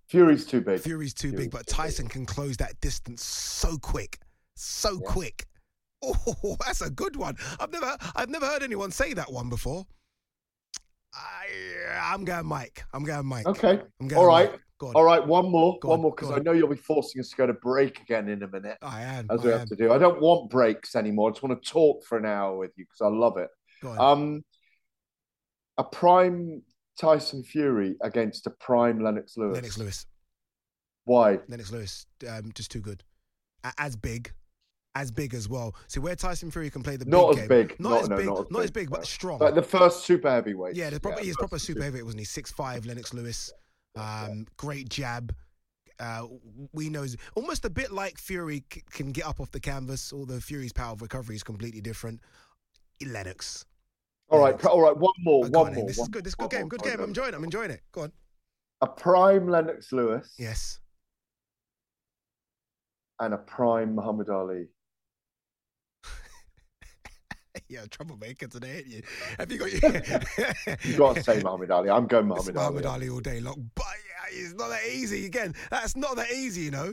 [0.09, 0.81] Fury's too big.
[0.81, 4.19] Fury's too big, but Tyson can close that distance so quick,
[4.55, 5.47] so quick.
[6.03, 7.37] Oh, that's a good one.
[7.59, 9.87] I've never, I've never heard anyone say that one before.
[12.07, 12.85] I'm going Mike.
[12.93, 13.47] I'm going Mike.
[13.47, 13.81] Okay.
[14.01, 15.79] I'm going all right go on all right One more.
[15.83, 18.29] One on, more, because I know you'll be forcing us to go to break again
[18.29, 18.79] in a minute.
[18.83, 19.27] I am.
[19.31, 19.59] As I we am.
[19.61, 19.93] have to do.
[19.93, 21.31] I don't want breaks anymore.
[21.31, 23.49] I just want to talk for an hour with you because I love it.
[23.83, 23.99] Go on.
[23.99, 24.45] Um,
[25.79, 26.63] a prime
[26.99, 29.55] Tyson Fury against a prime Lennox Lewis.
[29.55, 30.07] Lennox Lewis.
[31.05, 31.39] Why?
[31.49, 33.05] Lennox Lewis, um, just too good.
[33.79, 34.33] As big,
[35.01, 35.75] as big as well.
[35.89, 37.67] See where Tyson Fury can play the Not big as game.
[37.67, 37.81] big.
[37.81, 38.27] Not No, as no, big.
[38.51, 38.97] not as big, no.
[38.97, 39.39] but strong.
[39.39, 40.75] Like the first super heavyweight.
[40.75, 42.25] Yeah, the proper, he's proper super heavyweight, wasn't he?
[42.25, 43.53] Six five, Lennox Lewis.
[43.95, 45.35] Um, great jab.
[45.99, 46.27] Uh,
[46.73, 50.41] we know almost a bit like Fury c- can get up off the canvas, although
[50.41, 52.21] Fury's power of recovery is completely different.
[53.05, 53.65] Lennox.
[54.29, 54.63] All right.
[54.67, 54.97] All right.
[54.97, 55.45] One more.
[55.47, 55.87] Oh, one on, more.
[55.87, 56.25] This is good.
[56.25, 56.61] This is a good game.
[56.63, 56.69] more.
[56.69, 57.01] Good game.
[57.01, 57.37] I'm enjoying it.
[57.37, 57.81] I'm enjoying it.
[57.93, 58.13] Go on.
[58.83, 60.35] A prime Lennox Lewis.
[60.39, 60.81] Yes.
[63.21, 64.67] And a prime Muhammad Ali.
[67.69, 69.03] yeah, troublemaker today, you?
[69.39, 70.77] Have you got your...
[70.83, 71.91] You got to say Muhammad Ali.
[71.91, 73.09] I'm going Muhammad, Muhammad Ali.
[73.09, 73.71] Ali all day long.
[73.75, 75.27] But yeah, it's not that easy.
[75.27, 76.93] Again, that's not that easy, you know.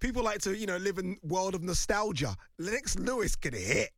[0.00, 2.34] People like to, you know, live in world of nostalgia.
[2.58, 3.90] Lennox Lewis could hit,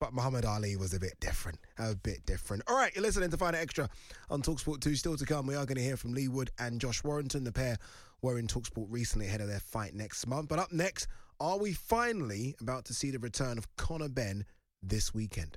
[0.00, 1.58] but Muhammad Ali was a bit different.
[1.78, 2.62] A bit different.
[2.68, 3.88] All right, you're listening to Fight Night Extra
[4.28, 4.94] on Talksport 2.
[4.96, 7.44] Still to come, we are going to hear from Leigh Wood and Josh Warrington.
[7.44, 7.78] The pair
[8.20, 10.48] were in Talksport recently ahead of their fight next month.
[10.48, 11.06] But up next,
[11.40, 14.44] are we finally about to see the return of Conor Benn
[14.82, 15.56] this weekend?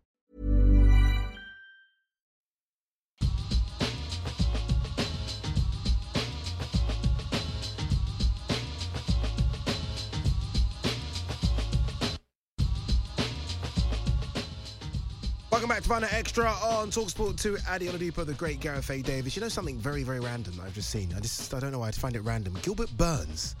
[15.51, 17.57] Welcome back to Out Extra on Talksport 2.
[17.69, 19.01] Ade Oladipo, the great Gareth A.
[19.01, 19.35] Davies.
[19.35, 21.13] You know something very, very random I've just seen?
[21.13, 22.57] I just I don't know why I find it random.
[22.61, 23.57] Gilbert Burns,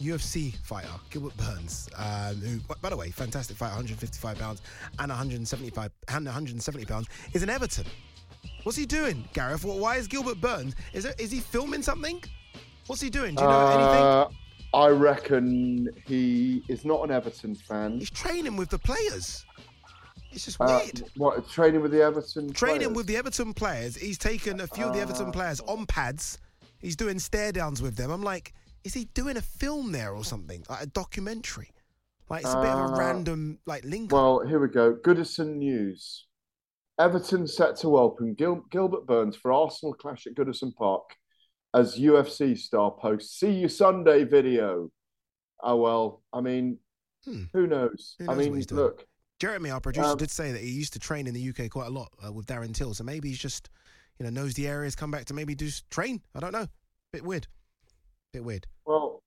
[0.00, 4.62] UFC fighter, Gilbert Burns, um, who, by the way, fantastic fight, 155 pounds
[4.98, 7.84] and 175 and 170 pounds, is in Everton.
[8.62, 9.66] What's he doing, Gareth?
[9.66, 10.74] Why is Gilbert Burns?
[10.94, 12.22] Is it, is he filming something?
[12.86, 13.34] What's he doing?
[13.34, 14.02] Do you know anything?
[14.02, 14.28] Uh,
[14.72, 17.98] I reckon he is not an Everton fan.
[17.98, 19.44] He's training with the players.
[20.34, 21.10] It's just Uh, weird.
[21.16, 22.52] what training with the Everton?
[22.52, 22.96] Training players?
[22.96, 23.96] with the Everton players.
[23.96, 26.38] He's taken a few of the Everton players on pads.
[26.78, 28.10] He's doing stare downs with them.
[28.10, 30.64] I'm like, is he doing a film there or something?
[30.68, 31.70] Like a documentary?
[32.28, 34.10] Like it's a bit of a Uh, random like link.
[34.12, 34.94] Well, here we go.
[34.94, 36.26] Goodison News.
[36.98, 41.02] Everton set to welcome Gil- Gilbert Burns for Arsenal clash at Goodison Park
[41.74, 44.90] as UFC star posts "See you Sunday" video.
[45.62, 46.78] Oh well, I mean,
[47.52, 48.14] who knows?
[48.18, 48.24] Hmm.
[48.26, 48.80] Who I mean, what he's doing?
[48.82, 49.06] look,
[49.44, 51.88] Jeremy, our producer, um, did say that he used to train in the UK quite
[51.88, 52.94] a lot uh, with Darren Till.
[52.94, 53.68] So maybe he's just,
[54.18, 56.22] you know, knows the areas, come back to maybe do train.
[56.34, 56.66] I don't know.
[57.12, 57.46] Bit weird.
[58.32, 58.66] Bit weird.
[58.86, 59.22] well,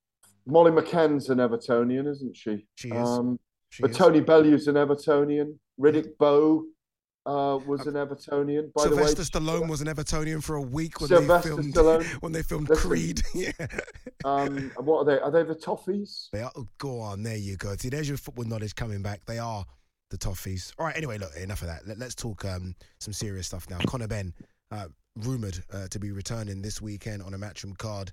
[0.48, 2.66] Molly McCann's an Evertonian, isn't she?
[2.76, 3.08] She is.
[3.08, 3.38] Um,
[3.70, 3.98] She but is.
[3.98, 5.56] Tony Bellew's an Evertonian.
[5.80, 6.64] Riddick Bowe
[7.28, 8.74] uh, was an Evertonian.
[8.74, 11.76] By Sylvester the way, Stallone was an Evertonian for a week when Sylvester they filmed
[11.76, 12.06] Stallone.
[12.22, 13.22] when they filmed Listen, Creed.
[13.36, 13.52] yeah.
[14.26, 15.20] Um, what are they?
[15.20, 16.30] Are they the Toffees?
[16.32, 16.52] They are.
[16.56, 17.76] Oh, go on, there you go.
[17.76, 19.24] See, there's your football knowledge coming back.
[19.26, 19.64] They are
[20.10, 20.74] the Toffees.
[20.78, 20.96] All right.
[20.96, 21.88] Anyway, look, enough of that.
[21.88, 23.78] Let, us talk um, some serious stuff now.
[23.88, 24.34] Conor Benn,
[24.72, 28.12] uh, rumored uh, to be returning this weekend on a matchroom card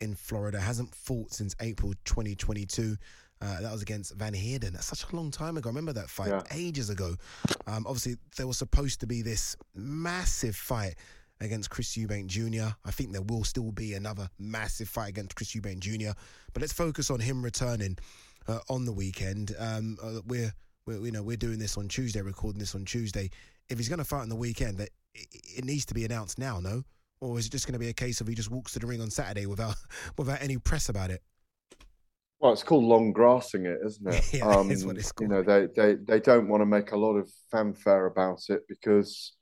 [0.00, 2.96] in Florida, hasn't fought since April 2022.
[3.42, 4.72] Uh, that was against Van Heerden.
[4.72, 5.68] That's such a long time ago.
[5.68, 6.42] I remember that fight Yeah.
[6.52, 7.16] ages ago.
[7.66, 10.94] Um, obviously, there was supposed to be this massive fight
[11.40, 12.74] against Chris Eubank Jr.
[12.84, 16.12] I think there will still be another massive fight against Chris Eubank Jr.
[16.54, 17.98] But let's focus on him returning
[18.48, 19.54] uh, on the weekend.
[19.58, 20.54] Um, uh, we're,
[20.86, 23.30] we're you know we're doing this on Tuesday, recording this on Tuesday.
[23.68, 26.60] If he's going to fight on the weekend, that it, needs to be announced now,
[26.60, 26.84] no?
[27.20, 28.86] Or is it just going to be a case of he just walks to the
[28.86, 29.74] ring on Saturday without
[30.18, 31.22] without any press about it?
[32.38, 34.24] Well, it's called long grassing it, isn't it?
[34.34, 35.30] Yeah, that is what it's called.
[35.30, 38.60] You know, they, they, they don't want to make a lot of fanfare about it
[38.68, 39.32] because,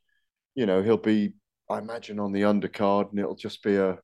[0.55, 1.33] you know, he'll be,
[1.69, 3.99] I imagine, on the undercard and it'll just be a,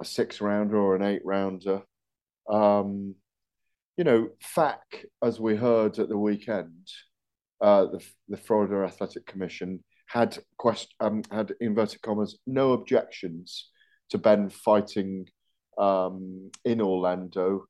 [0.00, 1.82] a six rounder or an eight rounder.
[2.48, 3.16] Um,
[3.96, 6.88] you know, FAC, as we heard at the weekend,
[7.60, 13.70] uh, the, the Florida Athletic Commission had quest- um, had inverted commas no objections
[14.10, 15.26] to Benn fighting
[15.78, 17.64] um, in Orlando.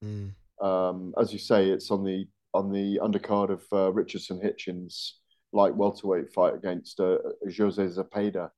[0.61, 5.12] Um, as you say, it's on the on the undercard of uh, Richardson Hitchens
[5.52, 7.18] light welterweight fight against uh,
[7.56, 8.50] Jose fight.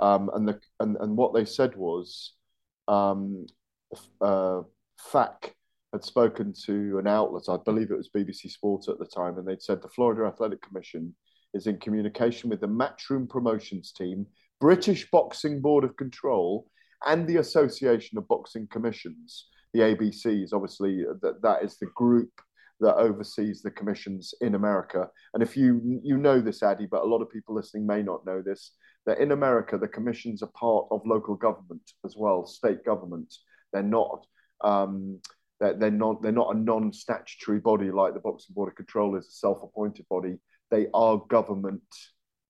[0.00, 2.34] Um, and the and, and what they said was,
[2.88, 3.46] um,
[4.20, 4.62] uh,
[4.98, 5.54] FAC
[5.92, 9.46] had spoken to an outlet, I believe it was BBC Sport at the time, and
[9.46, 11.14] they'd said the Florida Athletic Commission
[11.54, 14.26] is in communication with the Matchroom Promotions team,
[14.60, 16.66] British Boxing Board of Control,
[17.04, 19.48] and the Association of Boxing Commissions.
[19.74, 22.30] The ABCs, obviously, that that is the group
[22.80, 25.08] that oversees the commissions in America.
[25.34, 28.26] And if you you know this, Ade, but a lot of people listening may not
[28.26, 28.72] know this,
[29.06, 33.32] that in America the commissions are part of local government as well, state government.
[33.72, 34.26] They're not.
[34.62, 35.20] Um,
[35.62, 36.22] they're, they're not.
[36.22, 40.38] They're not a non-statutory body like the Boxing Board of Control is a self-appointed body.
[40.70, 41.82] They are government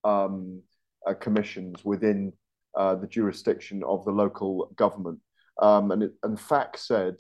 [0.03, 0.63] um,
[1.07, 2.33] uh, commissions within
[2.77, 5.19] uh, the jurisdiction of the local government.
[5.61, 7.17] Um, and, it, and FAC said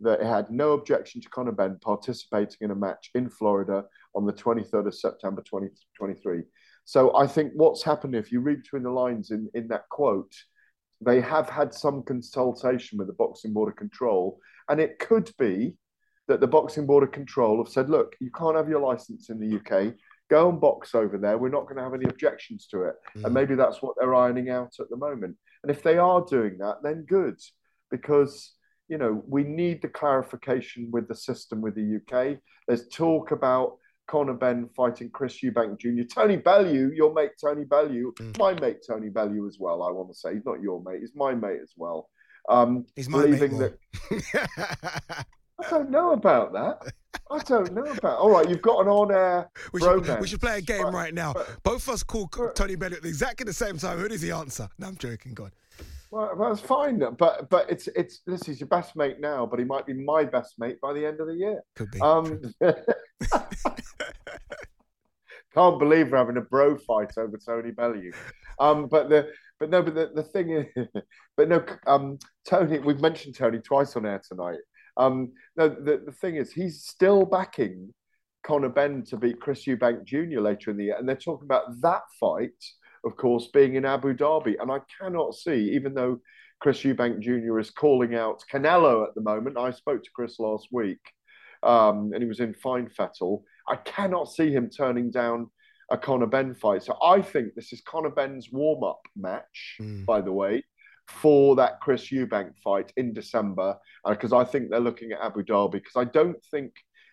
[0.00, 3.84] that it had no objection to Conor Benn participating in a match in Florida
[4.16, 6.42] on the 23rd of September 2023.
[6.84, 10.34] So I think what's happened, if you read between the lines in, in that quote,
[11.00, 14.40] they have had some consultation with the Boxing Board of Control.
[14.68, 15.76] And it could be
[16.28, 19.38] that the Boxing Board of Control have said, look, you can't have your license in
[19.38, 19.94] the UK.
[20.28, 21.38] Go and box over there.
[21.38, 22.94] We're not going to have any objections to it.
[23.14, 23.32] And hmm.
[23.32, 25.36] maybe that's what they're ironing out at the moment.
[25.62, 27.40] And if they are doing that, then good,
[27.90, 28.52] because
[28.88, 32.38] you know we need the clarification with the system with the UK.
[32.68, 36.04] There's talk about Conor Benn fighting Chris Eubank Jr.
[36.12, 38.32] Tony Bellew, your mate Tony Bellew, hmm.
[38.38, 39.82] my mate Tony Bellew as well.
[39.82, 42.08] I want to say he's not your mate, he's my mate as well.
[42.48, 43.78] Um, He's my believing that
[45.58, 46.92] I don't know about that.
[47.30, 48.18] I don't know about.
[48.18, 50.20] All right, you've got an on-air We should, romance.
[50.20, 51.34] we should play a game right now.
[51.62, 53.98] Both of us call Tony Bennett at exactly the same time.
[53.98, 54.68] Who does he answer?
[54.78, 55.34] No, I'm joking.
[55.34, 55.52] God.
[56.12, 59.64] Well, that's fine, but but it's it's this is your best mate now, but he
[59.64, 61.60] might be my best mate by the end of the year.
[61.74, 62.00] Could be.
[62.00, 62.40] Um,
[65.52, 68.12] can't believe we're having a bro fight over Tony Bellew.
[68.60, 70.86] Um, but the but no, but the, the thing is,
[71.36, 72.78] but no, um, Tony.
[72.78, 74.58] We've mentioned Tony twice on air tonight.
[74.96, 77.92] Um, no, the the thing is, he's still backing
[78.44, 80.40] Conor Benn to beat Chris Eubank Jr.
[80.40, 82.64] later in the year, and they're talking about that fight,
[83.04, 84.54] of course, being in Abu Dhabi.
[84.60, 86.20] And I cannot see, even though
[86.60, 87.58] Chris Eubank Jr.
[87.58, 89.58] is calling out Canelo at the moment.
[89.58, 91.00] I spoke to Chris last week,
[91.62, 93.44] um, and he was in fine fettle.
[93.68, 95.50] I cannot see him turning down
[95.90, 96.82] a Conor Benn fight.
[96.82, 100.64] So I think this is Conor Benn's warm up match, by the way,
[101.08, 103.76] for that Chris Eubank fight in December,
[104.08, 105.72] because I think they're looking at Abu Dhabi.
[105.72, 106.72] Because I don't think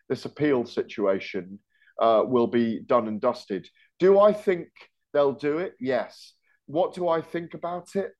[0.10, 1.60] this appeal situation
[2.02, 3.68] uh, will be done and dusted.
[4.00, 4.70] Do I think
[5.14, 5.76] they'll do it?
[5.80, 6.34] Yes.
[6.66, 8.12] What do I think about it?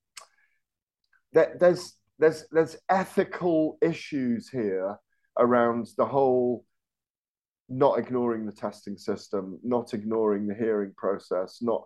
[1.32, 4.96] There, there's there's there's ethical issues here
[5.36, 6.64] around the whole
[7.68, 11.84] not ignoring the testing system, not ignoring the hearing process, not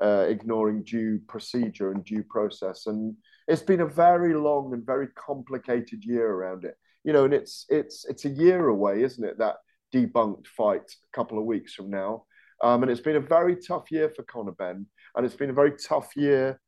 [0.00, 2.86] uh, ignoring due procedure and due process.
[2.86, 3.16] And
[3.48, 6.76] it's been a very long and very complicated year around it.
[7.04, 9.38] You know, and it's it's it's a year away, isn't it?
[9.38, 9.56] That
[9.92, 12.24] debunked fight a couple of weeks from now.
[12.62, 14.86] Um, and it's been a very tough year for Conor Benn,
[15.16, 16.60] and it's been a very tough year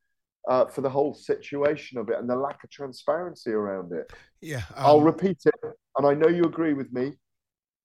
[0.49, 4.13] uh, for the whole situation of it and the lack of transparency around it.
[4.41, 5.55] Yeah, I'll um, repeat it,
[5.97, 7.13] and I know you agree with me.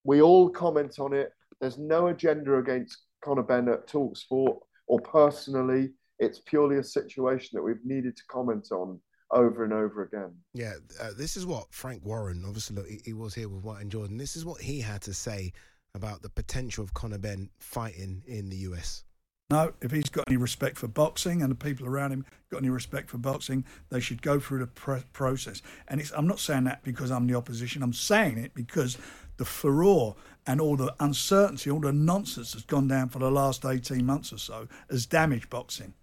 [0.03, 1.31] We all comment on it.
[1.59, 5.91] There's no agenda against Conor Benn at Talksport or personally.
[6.19, 8.99] It's purely a situation that we've needed to comment on
[9.31, 10.33] over and over again.
[10.53, 13.81] Yeah, uh, this is what Frank Warren, obviously, look, he, he was here with White
[13.81, 14.17] and Jordan.
[14.17, 15.53] This is what he had to say
[15.95, 19.03] about the potential of Conor Benn fighting in the US.
[19.51, 22.69] No, if he's got any respect for boxing and the people around him got any
[22.69, 25.63] respect for boxing, they should go through the pr- process.
[25.87, 27.81] And it's, I'm not saying that because I'm the opposition.
[27.81, 28.99] I'm saying it because
[29.39, 30.15] the furore
[30.45, 34.31] and all the uncertainty, all the nonsense that's gone down for the last 18 months
[34.31, 35.95] or so has damaged boxing.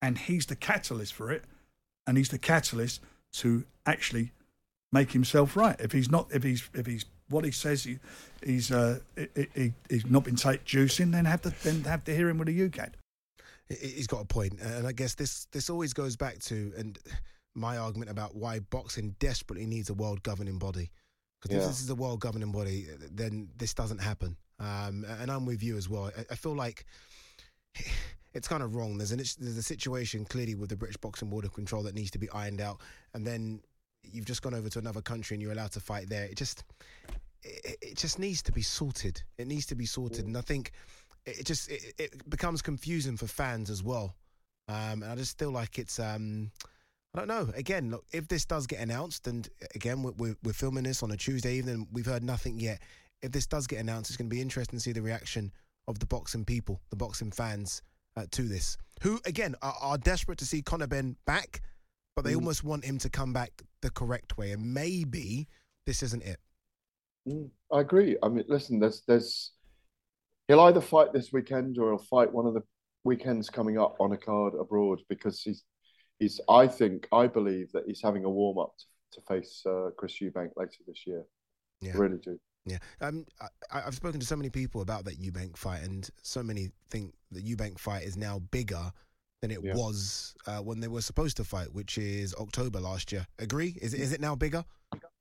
[0.00, 1.44] And he's the catalyst for it.
[2.06, 3.00] And he's the catalyst
[3.34, 4.32] to actually
[4.92, 5.76] make himself right.
[5.78, 7.98] If he's not, if he's, if he's what he says he,
[8.42, 12.16] he's uh, he, he, he's not been take juicing, then have to then have to
[12.16, 12.92] hear him with a UKAD.
[13.68, 16.98] He's got a point, and I guess this this always goes back to and
[17.54, 20.90] my argument about why boxing desperately needs a world governing body.
[21.40, 21.62] Because Yeah.
[21.62, 24.36] if this is a world governing body, then this doesn't happen.
[24.58, 26.10] Um, and I'm with you as well.
[26.16, 26.84] I, I feel like
[28.34, 28.98] it's kind of wrong.
[28.98, 32.10] There's an there's a situation clearly with the British Boxing Board of Control that needs
[32.12, 32.80] to be ironed out,
[33.14, 33.62] and then
[34.02, 36.24] you've just gone over to another country and you're allowed to fight there.
[36.24, 36.64] It just
[37.42, 39.22] it, it just needs to be sorted.
[39.38, 40.72] It needs to be sorted, and I think
[41.24, 44.14] it it just it, it becomes confusing for fans as well.
[44.68, 46.50] Um, and I just feel like it's um,
[47.14, 47.48] I don't know.
[47.56, 51.10] Again, look, if this does get announced, and again we're, we're, we're filming this on
[51.10, 52.80] a Tuesday evening, we've heard nothing yet.
[53.22, 55.50] If this does get announced, it's going to be interesting to see the reaction
[55.88, 57.82] of the boxing people, the boxing fans
[58.16, 61.62] uh, to this, who again are, are desperate to see Conor Benn back,
[62.14, 62.36] but they Mm.
[62.36, 65.48] almost want him to come back the correct way, and maybe
[65.86, 66.38] this isn't it.
[67.26, 68.16] Mm, I agree.
[68.22, 69.52] I mean, listen, there's there's
[70.46, 72.62] he'll either fight this weekend or he'll fight one of the
[73.04, 75.64] weekends coming up on a card abroad because he's
[76.18, 79.90] he's I think I believe that he's having a warm up to, to face uh,
[79.96, 81.24] Chris Eubank later this year.
[81.80, 81.92] Yeah.
[81.94, 82.38] I really do.
[82.66, 86.42] Yeah, um, I, I've spoken to so many people about that Eubank fight, and so
[86.42, 88.92] many think the Eubank fight is now bigger
[89.40, 89.74] than it Yeah.
[89.74, 93.26] was uh, when they were supposed to fight, which is October last year.
[93.38, 93.76] Agree?
[93.80, 94.64] Is it, is it now bigger?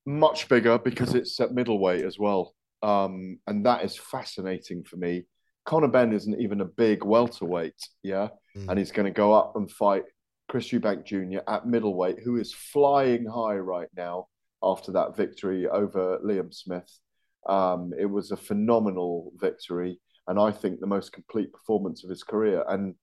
[0.05, 5.23] Much bigger because it's at middleweight as well, um, and that is fascinating for me.
[5.65, 9.71] Conor Benn isn't even a big welterweight, yeah, and he's going to go up and
[9.71, 10.03] fight
[10.47, 11.39] Chris Eubank Jr.
[11.47, 14.27] at middleweight, who is flying high right now
[14.63, 16.89] after that victory over Liam Smith.
[17.47, 22.23] Um, it was a phenomenal victory, and I think the most complete performance of his
[22.23, 22.63] career.
[22.67, 22.95] And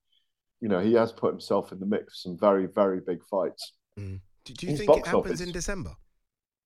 [0.60, 3.72] you know, he has put himself in the mix for some very, very big fights.
[3.96, 5.94] Do, do you His think it happens office- in December?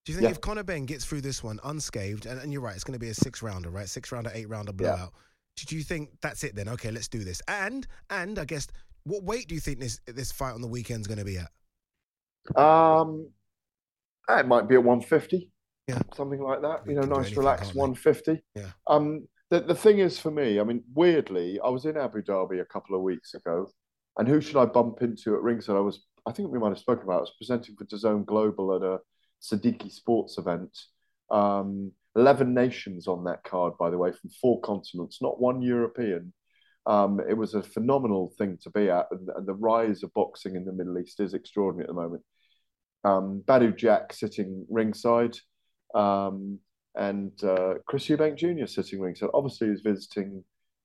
[0.04, 0.30] Do you think Yeah.
[0.30, 2.98] if Conor Benn gets through this one unscathed, and, and you're right, it's going to
[3.00, 3.88] be a six rounder, right?
[3.88, 5.12] Six rounder, eight rounder blowout.
[5.66, 6.68] Do you think that's it then?
[6.68, 7.42] Okay, let's do this.
[7.48, 8.68] And and I guess
[9.08, 11.50] what weight do you think this this fight on the weekend's going to be at?
[12.60, 13.30] Um,
[14.28, 15.50] it might be at 150.
[15.86, 16.00] Yeah.
[16.14, 16.86] Something like that.
[16.86, 18.42] You know, nice, relaxed can't 150.
[18.54, 18.66] Yeah.
[18.86, 22.60] Um, the, the thing is for me, I mean, weirdly, I was in Abu Dhabi
[22.60, 23.70] a couple of weeks ago,
[24.18, 25.76] and who should I bump into at ringside?
[25.76, 27.14] I was, I think we might have spoken about.
[27.14, 27.18] it.
[27.18, 28.98] I was presenting for DAZN Global at a
[29.42, 30.76] Siddiqui Sports event.
[31.30, 36.32] Um, Eleven nations on that card, by the way, from four continents, not one European.
[36.88, 40.56] Um, it was a phenomenal thing to be at, and, and the rise of boxing
[40.56, 42.22] in the Middle East is extraordinary at the moment.
[43.04, 45.36] Um, Badou Jack sitting ringside,
[45.94, 46.58] um,
[46.94, 48.66] and uh, Chris Eubank Jr.
[48.66, 49.28] sitting ringside.
[49.34, 50.42] Obviously, he's visiting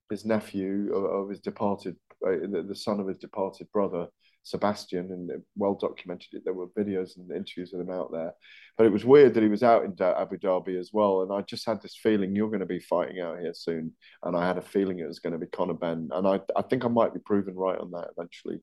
[0.09, 1.95] his nephew of, of his departed,
[2.27, 4.07] uh, the, the son of his departed brother.
[4.43, 6.43] Sebastian, and well documented it.
[6.43, 8.33] There were videos and interviews with him out there.
[8.77, 11.21] But it was weird that he was out in Abu Dhabi as well.
[11.21, 13.91] And I just had this feeling you're going to be fighting out here soon.
[14.23, 16.09] And I had a feeling it was going to be Conor Benn.
[16.11, 18.59] And I, I think I might be proven right on that eventually.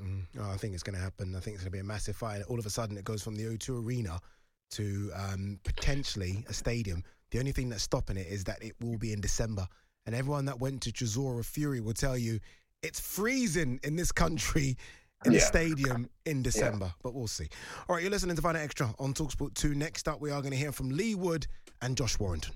[0.00, 1.34] Mm, oh, I think it's going to happen.
[1.34, 2.36] I think it's going to be a massive fight.
[2.36, 4.20] And all of a sudden, it goes from the O2 Arena
[4.72, 7.02] to um, potentially a stadium.
[7.30, 9.66] The only thing that's stopping it is that it will be in December.
[10.06, 12.38] And everyone that went to Chisora Fury will tell you
[12.82, 14.76] it's freezing in this country
[15.24, 15.38] in yeah.
[15.38, 16.92] the stadium in December, yeah.
[17.02, 17.48] but we'll see.
[17.88, 19.74] All right, you're listening to Night Extra on Talksport 2.
[19.74, 21.46] Next up, we are going to hear from Leigh Wood
[21.80, 22.54] and Josh Warrington.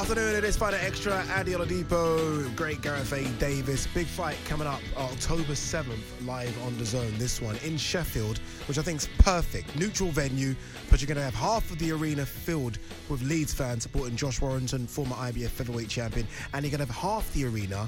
[0.00, 3.22] Afternoon, it is Fighter Extra, Ade Oladipo, great Gareth A.
[3.38, 3.86] Davies.
[3.88, 7.18] Big fight coming up October 7th, live on the DAZN.
[7.18, 9.76] This one in Sheffield, which I think is perfect.
[9.78, 10.56] Neutral venue,
[10.88, 12.78] but you're going to have half of the arena filled
[13.10, 16.96] with Leeds fans supporting Josh Warrington, former IBF featherweight champion, and you're going to have
[16.96, 17.86] half the arena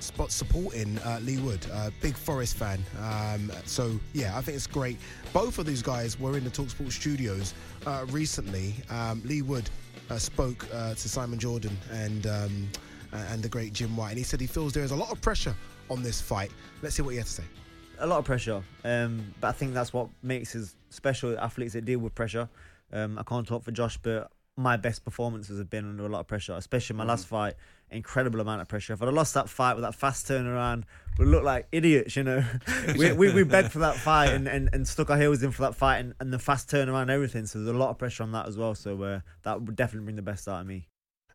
[0.00, 2.82] spot supporting uh, Leigh Wood, uh, big Forest fan.
[3.00, 4.98] Um, so yeah, I think it's great.
[5.32, 7.54] Both of these guys were in the Talksport studios
[7.86, 8.74] uh, recently.
[8.90, 9.70] Um, Leigh Wood
[10.18, 12.68] spoke uh, to Simon Jordan and um,
[13.12, 15.20] and the great Jim White, and he said he feels there is a lot of
[15.20, 15.54] pressure
[15.90, 16.50] on this fight.
[16.82, 17.44] Let's see what he had to say.
[17.98, 21.84] A lot of pressure, um, but I think that's what makes us special athletes that
[21.84, 22.48] deal with pressure.
[22.92, 26.20] Um, I can't talk for Josh, but my best performances have been under a lot
[26.20, 27.08] of pressure, especially my mm.
[27.08, 27.54] last fight.
[27.90, 28.92] Incredible amount of pressure.
[28.92, 30.84] If I'd have lost that fight with that fast turnaround,
[31.18, 32.44] we look like idiots, you know.
[32.96, 35.62] we, we, we begged for that fight and, and, and stuck our heels in for
[35.62, 37.44] that fight and, and the fast turnaround and everything.
[37.46, 38.74] So there's a lot of pressure on that as well.
[38.74, 40.88] So uh, that would definitely bring the best out of me.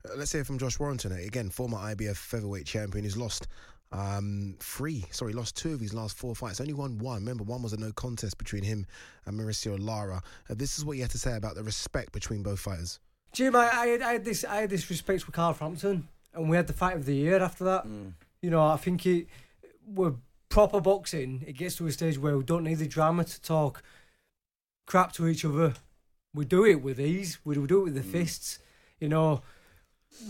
[0.05, 3.03] Uh, let's hear from Josh Warrington, again, former IBF featherweight champion.
[3.03, 3.47] He's lost
[3.91, 6.59] um, three, sorry, lost two of his last four fights.
[6.59, 7.19] Only won one.
[7.19, 8.85] Remember, one was a no contest between him
[9.25, 10.21] and Mauricio Lara.
[10.49, 12.99] Uh, this is what you had to say about the respect between both fighters.
[13.31, 16.49] Jim, I, I, had, I had this I had this respect for Carl Frampton, and
[16.49, 17.85] we had the fight of the year after that.
[17.85, 18.13] Mm.
[18.41, 19.27] You know, I think it
[19.87, 20.13] we're
[20.49, 21.43] proper boxing.
[21.47, 23.83] It gets to a stage where we don't need the drama to talk
[24.85, 25.73] crap to each other.
[26.33, 27.39] We do it with ease.
[27.43, 28.11] We do it with the mm.
[28.11, 28.59] fists.
[28.99, 29.41] You know,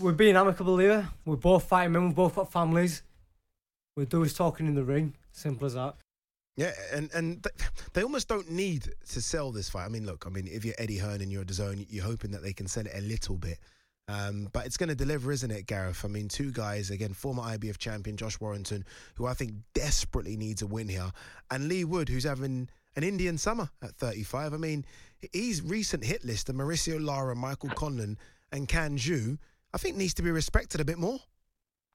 [0.00, 1.08] we're being amicable here.
[1.24, 2.06] We're both fighting men.
[2.06, 3.02] We've both got families.
[3.96, 5.14] We do is talking in the ring.
[5.32, 5.96] Simple as that.
[6.58, 7.46] Yeah, and and
[7.92, 9.84] they almost don't need to sell this fight.
[9.84, 12.32] I mean, look, I mean, if you're Eddie Hearn and you're a DAZN, you're hoping
[12.32, 13.60] that they can sell it a little bit.
[14.08, 16.04] Um, but it's going to deliver, isn't it, Gareth?
[16.04, 18.84] I mean, two guys, again, former IBF champion Josh Warrington,
[19.14, 21.12] who I think desperately needs a win here,
[21.48, 24.52] and Leigh Wood, who's having an Indian summer at 35.
[24.52, 24.84] I mean,
[25.32, 28.16] his recent hit list of Mauricio Lara, Michael Conlan,
[28.50, 28.98] and Can
[29.72, 31.20] I think needs to be respected a bit more.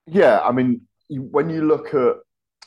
[0.06, 2.16] Yeah, I mean, when you look at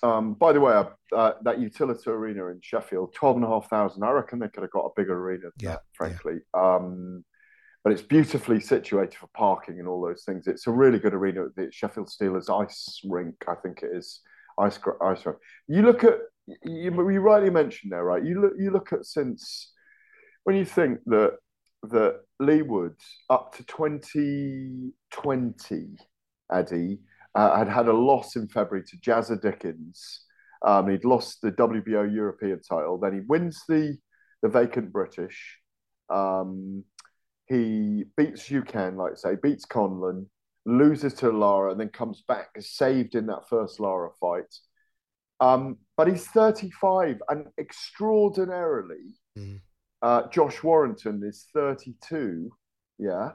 [0.02, 0.84] um, by the way, uh,
[1.14, 4.02] uh, that Utilita Arena in Sheffield, twelve and a half thousand.
[4.02, 6.40] I reckon they could have got a bigger arena than yeah, that, frankly.
[6.54, 6.76] Yeah.
[6.76, 7.24] Um,
[7.82, 10.48] but it's beautifully situated for parking and all those things.
[10.48, 11.46] It's a really good arena.
[11.54, 14.22] The Sheffield Steelers ice rink, I think it is
[14.58, 15.38] ice ice rink.
[15.68, 18.24] You look at you, you rightly mentioned there, right?
[18.24, 19.72] You look you look at since
[20.44, 21.36] when you think that
[21.84, 22.96] that Wood
[23.30, 25.96] up to twenty twenty,
[26.52, 26.98] Ade
[27.36, 30.24] uh, had had a loss in February to Jazza Dickens.
[30.66, 32.98] Um, he'd lost the WBO European title.
[32.98, 33.98] Then he wins the
[34.42, 35.58] the vacant British.
[36.08, 36.84] Um,
[37.46, 40.26] he beats Xu Can, like I say, beats Conlan,
[40.64, 44.52] loses to Lara, and then comes back saved in that first Lara fight.
[45.38, 49.60] Um, but he's 35, and extraordinarily, mm.
[50.00, 52.50] uh, Josh Warrington is 32.
[52.98, 53.32] Yeah,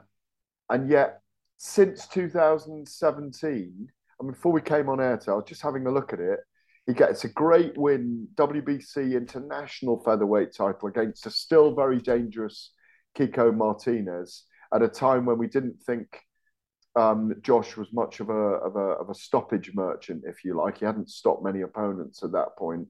[0.68, 1.21] and yet
[1.64, 3.88] since 2017,
[4.18, 6.40] and before we came on air, I was just having a look at it.
[6.88, 12.72] He gets a great win, WBC International Featherweight title against a still very dangerous
[13.16, 14.42] Kiko Martinez
[14.74, 16.18] at a time when we didn't think
[16.96, 20.78] um, Josh was much of a, of a of a stoppage merchant, if you like.
[20.78, 22.88] He hadn't stopped many opponents at that point.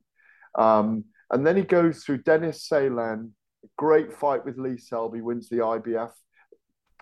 [0.54, 3.32] Um, and then he goes through Dennis Ceylan,
[3.76, 6.12] great fight with Lee Selby, wins the IBF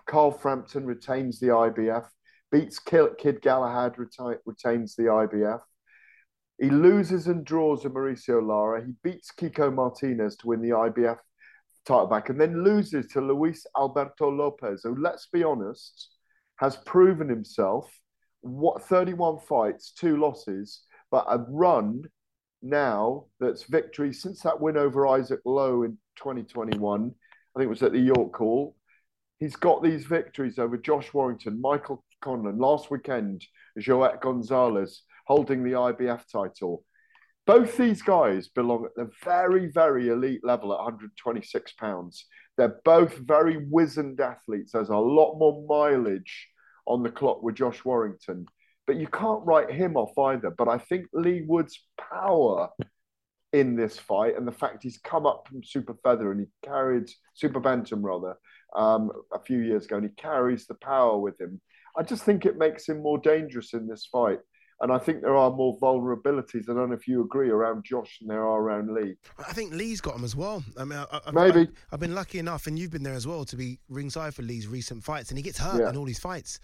[0.05, 2.05] Carl Frampton retains the IBF,
[2.51, 5.61] beats Kid Galahad, retains the IBF.
[6.59, 8.85] He loses and draws a Mauricio Lara.
[8.85, 11.17] He beats Kiko Martinez to win the IBF
[11.85, 16.09] title back, and then loses to Luis Alberto Lopez, who, let's be honest,
[16.57, 17.91] has proven himself.
[18.41, 22.03] What 31 fights, two losses, but a run
[22.61, 27.11] now that's victory since that win over Isaac Lowe in 2021.
[27.55, 28.75] I think it was at the York Hall
[29.41, 33.43] he's got these victories over Josh Warrington, Michael Conlan, last weekend,
[33.77, 36.85] Joet Gonzalez holding the IBF title.
[37.47, 42.25] both these guys belong at the very, very elite level at 126 pounds.
[42.55, 44.73] They're both very wizened athletes.
[44.73, 46.47] There's a lot more mileage
[46.85, 48.45] on the clock with Josh Warrington,
[48.85, 50.51] but you can't write him off either.
[50.51, 52.69] But I think Leigh Wood's power
[53.53, 57.09] in this fight and the fact he's come up from super feather and he carried
[57.33, 58.35] super bantam rather
[58.75, 61.59] um, a few years ago and he carries the power with him.
[61.97, 64.39] I just think it makes him more dangerous in this fight.
[64.81, 66.67] And I think there are more vulnerabilities.
[66.67, 69.15] I don't know if you agree around Josh than there are around Leigh.
[69.37, 70.63] I think Leigh's got him as well.
[70.75, 71.59] I mean, I, I, Maybe.
[71.61, 74.41] I, have been lucky enough, and you've been there as well, to be ringside for
[74.41, 75.89] Leigh's recent fights, and he gets hurt Yeah.
[75.89, 76.59] in all these fights.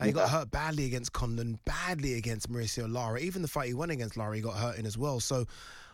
[0.00, 3.20] Uh, he got hurt badly against Conlan, badly against Mauricio Lara.
[3.20, 5.20] Even the fight he won against Lara, he got hurt in as well.
[5.20, 5.44] So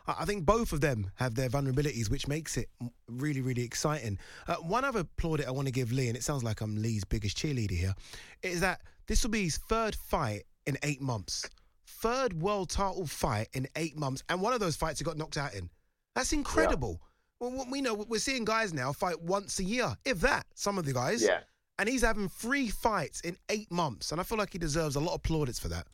[0.07, 2.69] I think both of them have their vulnerabilities, which makes it
[3.09, 4.19] really, really exciting.
[4.47, 7.05] Uh, one other plaudit I want to give Leigh, and it sounds like I'm Leigh's
[7.05, 7.95] biggest cheerleader here,
[8.43, 11.49] is that this will be his third fight in eight months.
[11.87, 15.39] Third world title fight in eight months, and one of those fights he got knocked
[15.39, 15.71] out in.
[16.15, 17.01] That's incredible.
[17.41, 20.47] Well, we know we're seeing guys now fight once a year, if that.
[20.55, 21.41] Some of the guys, Yeah.
[21.79, 25.01] And he's having three fights in eight months, and I feel like he deserves a
[25.01, 25.87] lot of plaudits for that.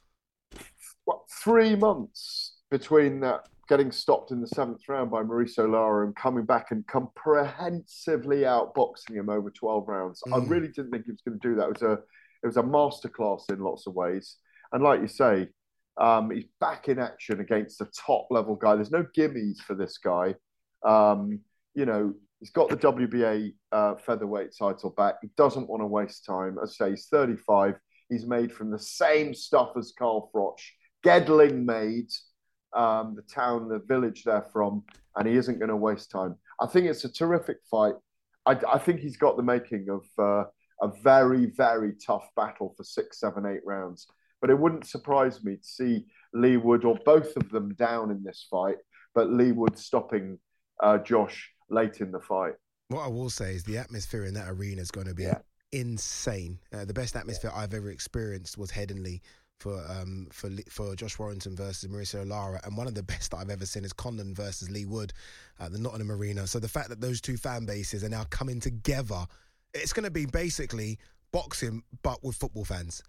[1.05, 6.15] what three months between that getting stopped in the seventh round by Mauricio Lara and
[6.17, 10.21] coming back and comprehensively outboxing him over 12 rounds.
[10.27, 10.51] I Mm.
[10.51, 11.69] really didn't think he was going to do that.
[11.69, 12.03] It was a
[12.43, 14.39] it was a masterclass in lots of ways.
[14.73, 15.49] And like you say,
[15.99, 18.75] um, he's back in action against a top level guy.
[18.75, 20.35] There's no gimmies for this guy.
[20.83, 21.41] Um,
[21.75, 25.17] you know, he's got the WBA uh, featherweight title back.
[25.21, 26.57] He doesn't want to waste time.
[26.63, 27.75] As I say, he's 35.
[28.09, 30.59] He's made from the same stuff as Carl Froch,
[31.05, 32.09] Gedling made,
[32.75, 34.83] um, the town, the village they're from,
[35.17, 36.37] and he isn't going to waste time.
[36.61, 37.95] I think it's a terrific fight.
[38.47, 40.45] I, I think he's got the making of uh,
[40.83, 44.07] a very, very tough battle for six, seven, eight rounds.
[44.41, 48.23] But it wouldn't surprise me to see Leigh Wood or both of them down in
[48.23, 48.77] this fight,
[49.15, 50.39] but Leigh Wood stopping
[50.83, 52.55] uh, Josh late in the fight.
[52.89, 55.29] What I will say is the atmosphere in that arena is going to be
[55.73, 56.59] insane.
[56.73, 59.21] Uh, the best atmosphere I've ever experienced was Headingley
[59.61, 63.37] for um for for Josh Warrington versus Mauricio Lara, and one of the best that
[63.37, 65.13] I've ever seen is Conlan versus Leigh Wood
[65.61, 66.47] at the Nottingham Arena.
[66.47, 69.27] So the fact that those two fan bases are now coming together,
[69.75, 70.99] it's going to be basically
[71.31, 73.03] boxing but with football fans.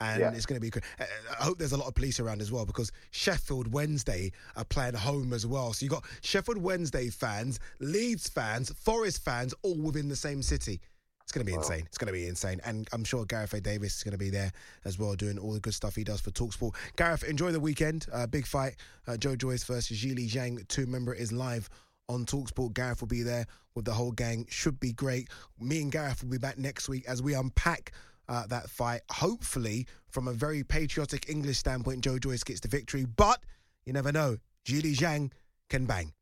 [0.00, 0.32] And Yeah.
[0.32, 0.72] it's going to be.
[1.00, 1.04] uh,
[1.40, 4.94] I hope there's a lot of police around as well because Sheffield Wednesday are playing
[4.94, 5.72] home as well.
[5.72, 10.80] So you've got Sheffield Wednesday fans, Leeds fans, Forest fans, all within the same city.
[11.28, 11.84] It's going to be insane.
[11.84, 12.58] It's going to be insane.
[12.64, 13.60] And I'm sure Gareth A.
[13.60, 14.50] Davies is going to be there
[14.86, 16.74] as well, doing all the good stuff he does for Talksport.
[16.96, 18.06] Gareth, enjoy the weekend.
[18.10, 18.76] Uh, big fight.
[19.06, 20.66] Uh, Joe Joyce versus Zhilei Zhang.
[20.68, 21.68] Two member is live
[22.08, 22.72] on Talksport.
[22.72, 24.46] Gareth will be there with the whole gang.
[24.48, 25.28] Should be great.
[25.60, 27.92] Me and Gareth will be back next week as we unpack
[28.30, 29.02] uh, that fight.
[29.10, 33.04] Hopefully, from a very patriotic English standpoint, Joe Joyce gets the victory.
[33.04, 33.44] But
[33.84, 34.38] you never know.
[34.64, 35.30] Zhilei Zhang
[35.68, 36.14] can bang.